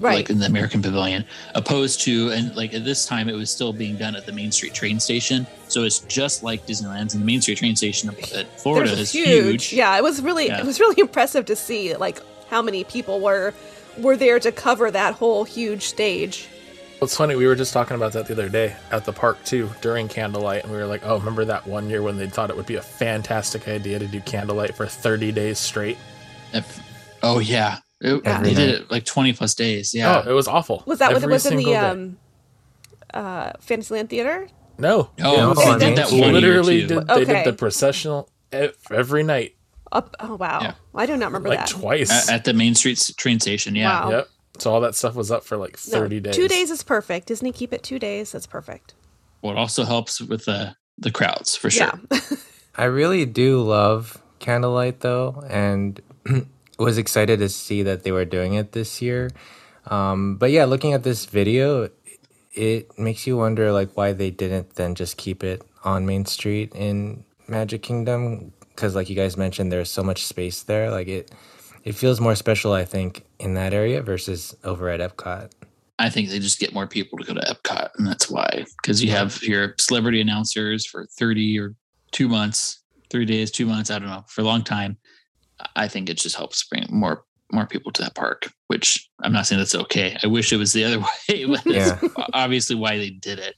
[0.00, 0.16] Right.
[0.16, 1.24] like in the American Pavilion,
[1.54, 4.52] opposed to and like at this time it was still being done at the Main
[4.52, 5.46] Street train station.
[5.68, 9.12] So it's just like Disneyland's and the Main Street train station at Florida There's is
[9.12, 9.72] huge.
[9.72, 10.58] Yeah, it was really Yeah.
[10.60, 13.54] it was really impressive to see like how many people were
[13.98, 16.48] were there to cover that whole huge stage.
[17.02, 17.34] It's funny.
[17.36, 20.62] We were just talking about that the other day at the park too during candlelight,
[20.62, 22.76] and we were like, "Oh, remember that one year when they thought it would be
[22.76, 25.98] a fantastic idea to do candlelight for 30 days straight?
[26.52, 26.80] If-
[27.22, 29.92] oh yeah, It- Every they did it like twenty plus days.
[29.94, 30.22] Yeah.
[30.24, 30.82] Oh, it was awful.
[30.86, 32.18] Was that what it was in the um
[33.12, 34.48] uh Fantasyland Theater?
[34.78, 36.20] No, oh, Yeah, they did that Street.
[36.20, 36.86] one year literally too.
[36.88, 37.06] did.
[37.08, 37.24] They Okay.
[37.34, 39.54] did the processional every night,
[39.92, 40.58] Up oh wow.
[40.62, 40.74] Yeah.
[40.94, 41.68] I do not remember like that.
[41.68, 42.10] twice.
[42.28, 43.74] at, at the Main Street train station.
[43.76, 44.04] Yeah.
[44.04, 44.10] Wow.
[44.10, 44.28] Yep.
[44.58, 46.36] So all that stuff was up for like No, 30 days.
[46.36, 47.28] Two days is perfect.
[47.28, 48.32] Disney keep it two days.
[48.32, 48.94] That's perfect.
[49.42, 51.92] Well, it also helps with the the crowds for sure.
[52.10, 52.18] Yeah.
[52.76, 56.00] I really do love candlelight though, and
[56.78, 59.30] was excited to see that they were doing it this year.
[59.86, 61.90] Um, but yeah, looking at this video,
[62.52, 66.72] it makes you wonder like why they didn't then just keep it on Main Street
[66.74, 70.90] in Magic Kingdom because like you guys mentioned, there's so much space there.
[70.90, 71.30] Like it,
[71.84, 75.50] it feels more special, I think, in that area versus over at Epcot.
[75.98, 78.64] I think they just get more people to go to Epcot, and that's why.
[78.82, 81.74] Because you have your celebrity announcers for thirty or
[82.10, 83.90] two months, three days, two months.
[83.90, 84.96] I don't know for a long time.
[85.76, 88.50] I think it just helps bring more more people to that park.
[88.68, 90.16] Which I'm not saying that's okay.
[90.22, 90.98] I wish it was the other
[91.28, 91.44] way.
[91.46, 91.98] But Yeah.
[92.00, 93.54] that's obviously why they did it.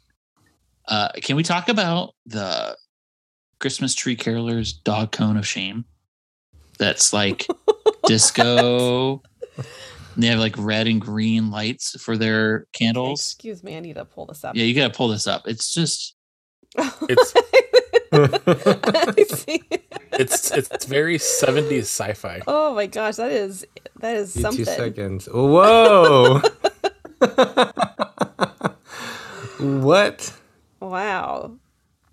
[0.88, 2.76] Uh, can we talk about the
[3.58, 5.84] Christmas tree carolers dog cone of shame?
[6.78, 7.46] That's like
[8.06, 9.22] disco.
[10.18, 13.20] They have like red and green lights for their candles.
[13.20, 14.56] Excuse me, I need to pull this up.
[14.56, 15.46] Yeah, you gotta pull this up.
[15.46, 16.14] It's just
[16.76, 17.60] It's I see.
[20.12, 22.40] it's it's very 70s sci-fi.
[22.46, 23.66] Oh my gosh, that is
[24.00, 24.64] that is something.
[24.64, 25.28] Two seconds.
[25.32, 26.40] Whoa.
[29.58, 30.32] what?
[30.80, 31.52] Wow.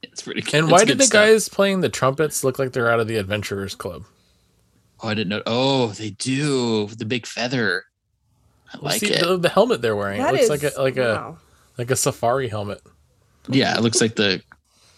[0.01, 0.53] it's pretty good.
[0.55, 1.25] And It's why good did the stuff.
[1.25, 4.03] guys playing the trumpets look like they're out of the Adventurers Club?
[5.01, 5.43] Oh, I didn't know.
[5.45, 7.83] Oh, they do the big feather.
[8.73, 9.25] I like See, it.
[9.25, 11.37] The, the helmet they're wearing That it looks is like a like a wow.
[11.77, 12.81] like a safari helmet.
[13.49, 14.41] Yeah, it looks like the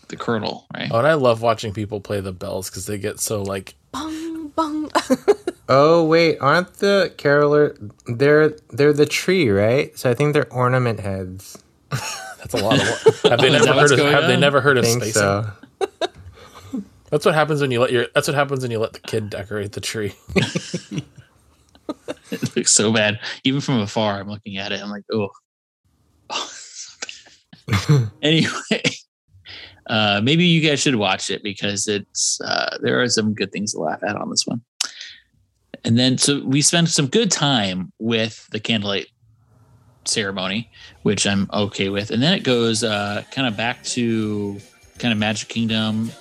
[0.08, 0.90] the colonel, right?
[0.92, 4.50] Oh, and I love watching people play the bells because they get so like bung
[4.50, 4.92] bung.
[5.68, 7.76] Oh wait, aren't the caroler?
[8.06, 9.98] They're they're the tree, right?
[9.98, 11.58] So I think they're ornament heads.
[11.90, 13.16] that's a lot of work.
[13.32, 15.22] Have they Is never heard of going Have they never heard of think spacing?
[15.22, 15.50] so.
[17.10, 19.30] That's what happens when you let your That's what happens when you let the kid
[19.30, 20.14] decorate the tree.
[20.36, 21.04] it
[22.56, 23.20] looks so bad.
[23.44, 24.82] Even from afar, I'm looking at it.
[24.82, 25.30] I'm like, oh.
[28.22, 28.84] anyway,
[29.88, 33.74] uh, maybe you guys should watch it because it's uh, there are some good things
[33.74, 34.62] to laugh at on this one.
[35.84, 39.08] And then, so we spent some good time with the candlelight
[40.06, 40.72] ceremony,
[41.04, 42.10] which I'm okay with.
[42.10, 44.60] And then it goes uh, kind of back to
[44.98, 46.12] kind of Magic Kingdom,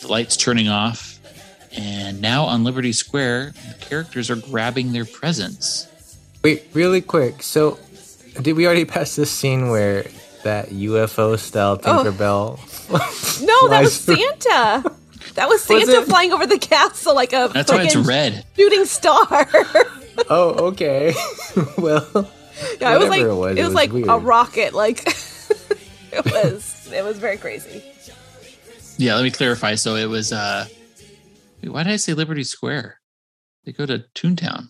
[0.00, 1.18] the lights turning off.
[1.76, 5.88] And now on Liberty Square, the characters are grabbing their presents.
[6.42, 7.42] Wait, really quick.
[7.42, 7.78] So,
[8.40, 10.06] did we already pass this scene where
[10.44, 12.58] that UFO style Tinkerbell?
[13.44, 14.84] No, that was Santa.
[15.34, 16.06] That was Was Santa it?
[16.06, 18.44] flying over the castle like a That's why it's red.
[18.56, 19.48] shooting star.
[20.30, 21.12] Oh, okay.
[21.76, 22.06] well,
[22.80, 24.72] yeah, it was like it was, it it was was like a rocket.
[24.74, 27.82] Like it was it was very crazy.
[28.96, 29.74] Yeah, let me clarify.
[29.74, 30.66] So it was uh
[31.60, 33.00] wait, why did I say Liberty Square?
[33.64, 34.68] They go to Toontown.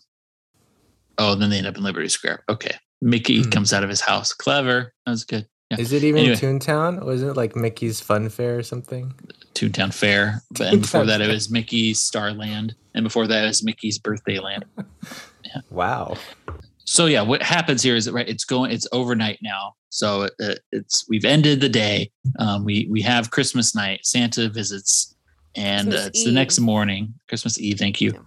[1.18, 2.44] Oh, then they end up in Liberty Square.
[2.48, 2.74] Okay.
[3.02, 3.50] Mickey Hmm.
[3.50, 4.32] comes out of his house.
[4.32, 4.94] Clever.
[5.04, 5.46] That was good.
[5.76, 5.82] Yeah.
[5.82, 6.36] is it even Anyway.
[6.36, 7.04] Toontown?
[7.04, 9.14] Wasn't it like Mickey's Fun Fair or something?
[9.54, 10.42] Toontown Fair.
[10.50, 12.74] But and before Toontown that it was Mickey's Starland.
[12.94, 14.64] And before that it was Mickey's Birthday Land.
[15.70, 16.16] Wow.
[16.84, 19.74] So yeah, what happens here is that right, it's going, it's overnight now.
[19.88, 22.10] So uh, it's we've ended the day.
[22.38, 24.04] Um, we we have Christmas night.
[24.04, 25.14] Santa visits,
[25.54, 27.78] and uh, Christmas it's the next morning, Christmas Eve.
[27.78, 28.12] Thank you.
[28.12, 28.20] Yeah.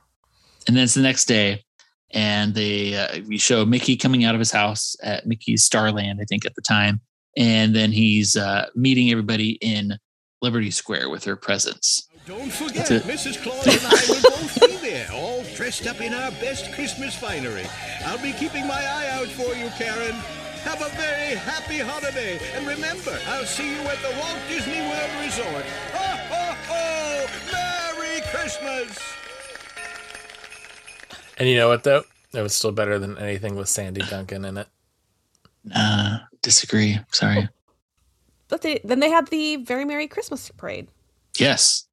[0.67, 1.63] And then it's the next day,
[2.11, 6.25] and they uh, we show Mickey coming out of his house at Mickey's Starland, I
[6.25, 7.01] think at the time,
[7.38, 9.97] and then he's uh, meeting everybody in
[10.41, 12.09] Liberty Square with her presents.
[12.25, 13.41] Don't forget, Mrs.
[13.41, 17.65] Claus and I will both be there, all dressed up in our best Christmas finery.
[18.05, 20.15] I'll be keeping my eye out for you, Karen.
[20.65, 25.11] Have a very happy holiday, and remember, I'll see you at the Walt Disney World
[25.23, 25.63] Resort.
[25.93, 27.25] Ho, ho, ho!
[27.53, 28.99] Merry Christmas!
[31.38, 32.03] And you know what though?
[32.33, 34.67] It was still better than anything with Sandy Duncan in it.
[35.73, 36.17] Uh,
[36.51, 36.97] disagree.
[37.11, 37.49] Sorry.
[38.49, 40.87] But they then they had the very merry Christmas parade.
[41.37, 41.85] Yes,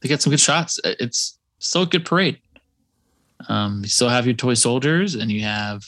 [0.00, 0.78] they get some good shots.
[0.84, 2.38] Uh, It's still a good parade.
[3.48, 5.82] Um, you still have your toy soldiers, and you have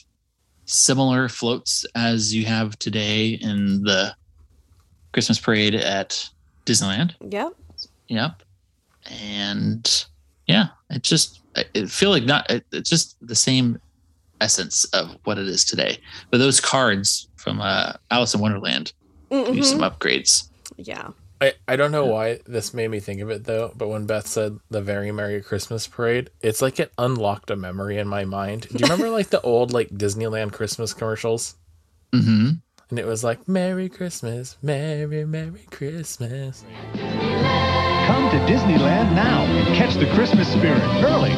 [0.64, 4.12] similar floats as you have today in the
[5.12, 6.28] Christmas parade at
[6.66, 7.14] Disneyland.
[7.30, 7.52] Yep.
[8.08, 8.42] Yep,
[9.22, 10.06] and
[10.48, 12.50] yeah, it just I I feel like not.
[12.50, 13.78] it- It's just the same
[14.40, 15.98] essence of what it is today.
[16.32, 18.93] But those cards from uh, Alice in Wonderland
[19.30, 19.91] can use some Mhm.
[19.91, 20.49] upgrades.
[20.76, 21.09] Yeah.
[21.41, 24.26] I, I don't know why this made me think of it though, but when Beth
[24.26, 28.68] said the very Merry Christmas parade, it's like it unlocked a memory in my mind.
[28.68, 31.55] Do you remember like the old like Disneyland Christmas commercials?
[32.12, 32.51] hmm
[32.91, 36.62] And it was like Merry Christmas, Merry Merry Christmas.
[36.95, 41.32] Come to Disneyland now and catch the Christmas spirit early.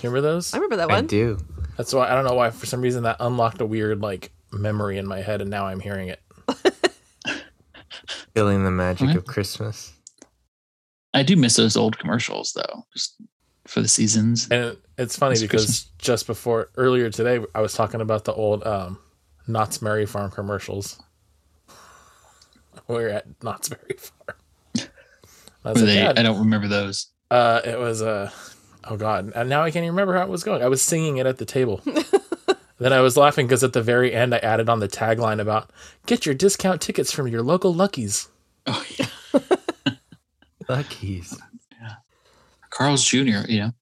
[0.00, 0.54] Do you remember those?
[0.54, 1.04] I remember that one.
[1.04, 1.38] I do.
[1.76, 4.96] That's why I don't know why for some reason that unlocked a weird like memory
[4.98, 6.20] in my head and now I'm hearing it.
[8.34, 9.18] Feeling the magic Okay.
[9.18, 9.92] of Christmas.
[11.12, 13.20] I do miss those old commercials though, just
[13.66, 14.48] for the seasons.
[14.50, 15.90] And it's funny It's because Christmas.
[15.98, 18.98] just before earlier today I was talking about the old um
[19.46, 21.00] Knott's Merry Farm commercials.
[22.86, 24.38] We're at Knott's Berry Farm.
[25.64, 27.08] I like, they, "Dad, I don't remember those.
[27.30, 28.30] Uh, it was uh,
[28.84, 30.62] oh god, and now I can't even remember how it was going.
[30.62, 31.82] I was singing it at the table.
[32.78, 35.70] then I was laughing because at the very end I added on the tagline about
[36.06, 38.28] get your discount tickets from your local Luckies.
[38.66, 39.40] Oh, yeah.
[40.68, 41.38] Luckies.
[41.80, 41.94] Yeah.
[42.70, 43.72] Carl's Jr., you know.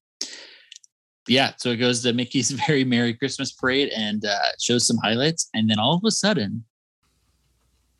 [1.27, 5.47] Yeah, so it goes to Mickey's Very Merry Christmas Parade and uh, shows some highlights.
[5.53, 6.65] And then all of a sudden,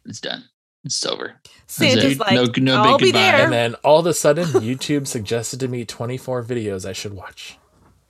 [0.06, 0.44] it's done.
[0.86, 1.36] It's over.
[1.68, 2.20] Santa's it.
[2.20, 3.20] like, No- no I'll big be goodbye.
[3.32, 3.44] there.
[3.44, 7.58] And then all of a sudden, YouTube suggested to me 24 videos I should watch.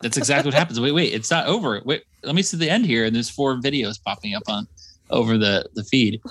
[0.02, 0.80] That's exactly what happens.
[0.80, 1.82] Wait, wait, it's not over.
[1.84, 3.06] Wait, let me see the end here.
[3.06, 4.68] And there's four videos popping up on
[5.10, 6.22] over the the feed.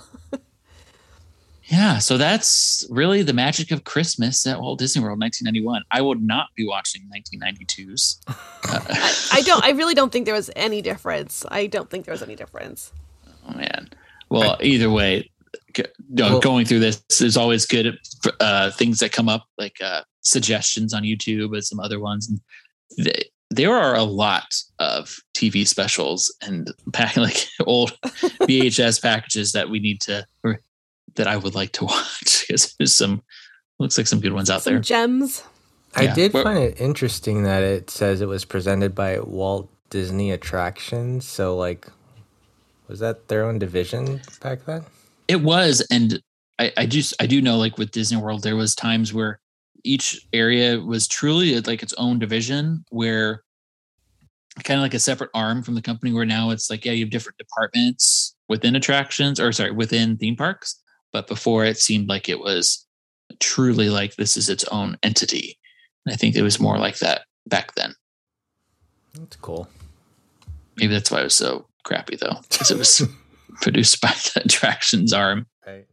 [1.64, 5.82] Yeah, so that's really the magic of Christmas at Walt Disney World 1991.
[5.91, 8.22] I would not be watching 1992's.
[8.26, 8.32] Uh,
[9.32, 9.62] I don't.
[9.62, 11.45] I really don't think there was any difference.
[11.51, 12.91] I don't think there was any difference.
[13.47, 13.91] Oh man.
[14.30, 15.30] Well, either way,
[15.74, 17.99] g- no, Well- going through this, there's always good
[18.40, 22.28] uh, things that come up, like uh, suggestions on YouTube and some other ones.
[22.28, 22.40] And
[23.07, 29.68] th- there are a lot of TV specials and pack like old VHS packages that
[29.70, 30.61] we need to, or
[31.14, 33.22] that I would like to watch because there's some
[33.78, 34.82] looks like some good ones out Some there.
[34.82, 35.42] gems.
[35.94, 36.14] I Yeah.
[36.14, 41.26] did find it interesting that it says it was presented by Walt Disney Attractions.
[41.26, 41.86] So, like,
[42.88, 44.84] was that their own division back then?
[45.29, 46.20] It was, and
[46.59, 49.41] I, I just I do know like with Disney World, there was times where
[49.85, 53.43] each area was truly uh, like its own division where
[54.64, 57.05] kind of like a separate arm from the company where now it's like yeah you
[57.05, 60.81] have different departments within attractions or sorry within theme parks
[61.12, 62.87] but before it seemed like it was
[63.39, 65.57] truly like this is its own entity
[66.05, 67.95] and i think it was more like that back then
[69.14, 69.68] That's cool.
[70.76, 73.03] maybe that's why it was so crappy though because it was
[73.61, 75.46] produced by the attractions arm.
[75.66, 75.86] Right.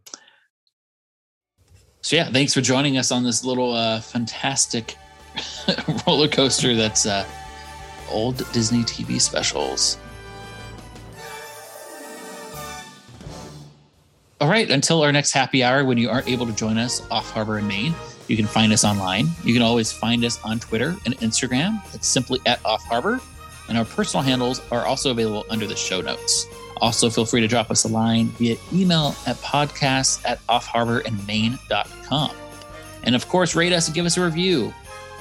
[2.01, 4.95] so yeah thanks for joining us on this little uh fantastic
[6.07, 7.28] roller coaster that's uh
[8.09, 9.97] old disney tv specials.
[14.41, 17.30] All right until our next happy hour when you aren't able to join us off
[17.32, 17.93] harbor in maine
[18.28, 19.28] you can find us online.
[19.43, 21.82] You can always find us on twitter and instagram.
[21.93, 23.20] It's simply at off harbor.
[23.68, 26.47] And our personal handles are also available under the show notes
[26.82, 32.36] also, feel free to drop us a line via email at podcast at offharborandmaine.com.
[33.03, 34.73] And of course, rate us and give us a review.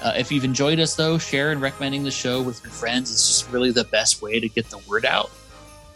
[0.03, 3.27] Uh, if you've enjoyed us, though, share and recommending the show with your friends is
[3.27, 5.31] just really the best way to get the word out.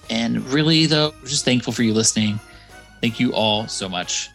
[0.09, 2.41] And really, though, we're just thankful for you listening.
[3.01, 4.31] Thank you all so much.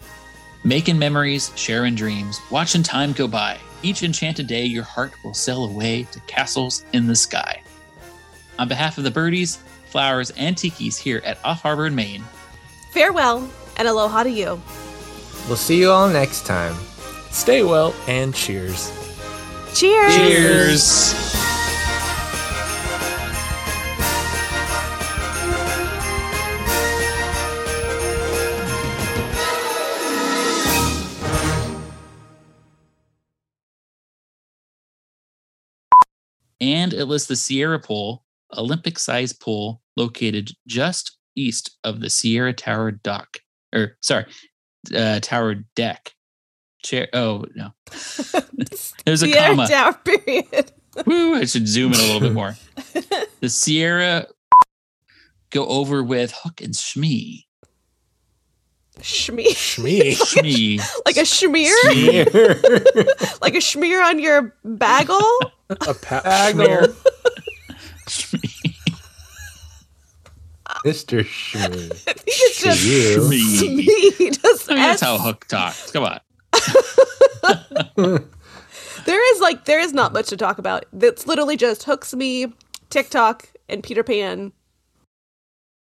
[0.63, 3.57] Making memories, sharing dreams, watching time go by.
[3.81, 7.61] Each enchanted day, your heart will sail away to castles in the sky.
[8.59, 9.59] On behalf of the birdies,
[9.93, 12.23] flowers, and tikis here at Off Harbor in Maine,
[12.93, 14.59] Farewell and aloha to you.
[15.47, 16.75] We'll see you all next time.
[17.29, 18.91] Stay well and cheers.
[19.75, 20.15] Cheers.
[20.15, 21.13] cheers.
[36.59, 38.23] And it lists the Sierra Pool,
[38.57, 43.37] Olympic sized pool located just east of the Sierra Tower dock.
[43.73, 44.25] Or, sorry,
[44.95, 46.11] uh, Tower deck.
[46.83, 47.07] Chair.
[47.13, 47.69] Oh, no.
[49.05, 49.67] There's a Sierra comma.
[49.67, 50.71] Tower period.
[51.05, 52.55] Woo, I should zoom in a little bit more.
[53.39, 54.27] The Sierra
[55.49, 57.43] go over with Hook and Shmee.
[58.99, 59.47] Schmear.
[59.47, 60.13] Shmee.
[60.13, 60.79] Shmee.
[61.05, 61.73] like a schmear?
[63.41, 65.19] like a schmear on your bagel?
[65.69, 66.53] A pap Bagel.
[66.53, 66.87] smear.
[68.07, 68.75] Shmee.
[70.83, 71.23] Mr.
[71.23, 71.91] Shmee.
[72.07, 73.17] I think it's just you.
[73.19, 74.41] Shmee.
[74.41, 75.91] Just I mean, that's S- how Hook talks.
[75.91, 76.19] Come on.
[79.05, 80.85] There is like there is not much to talk about.
[80.97, 82.53] It's literally just Hook, Smee,
[82.89, 84.53] Tick-Tock, and Peter Pan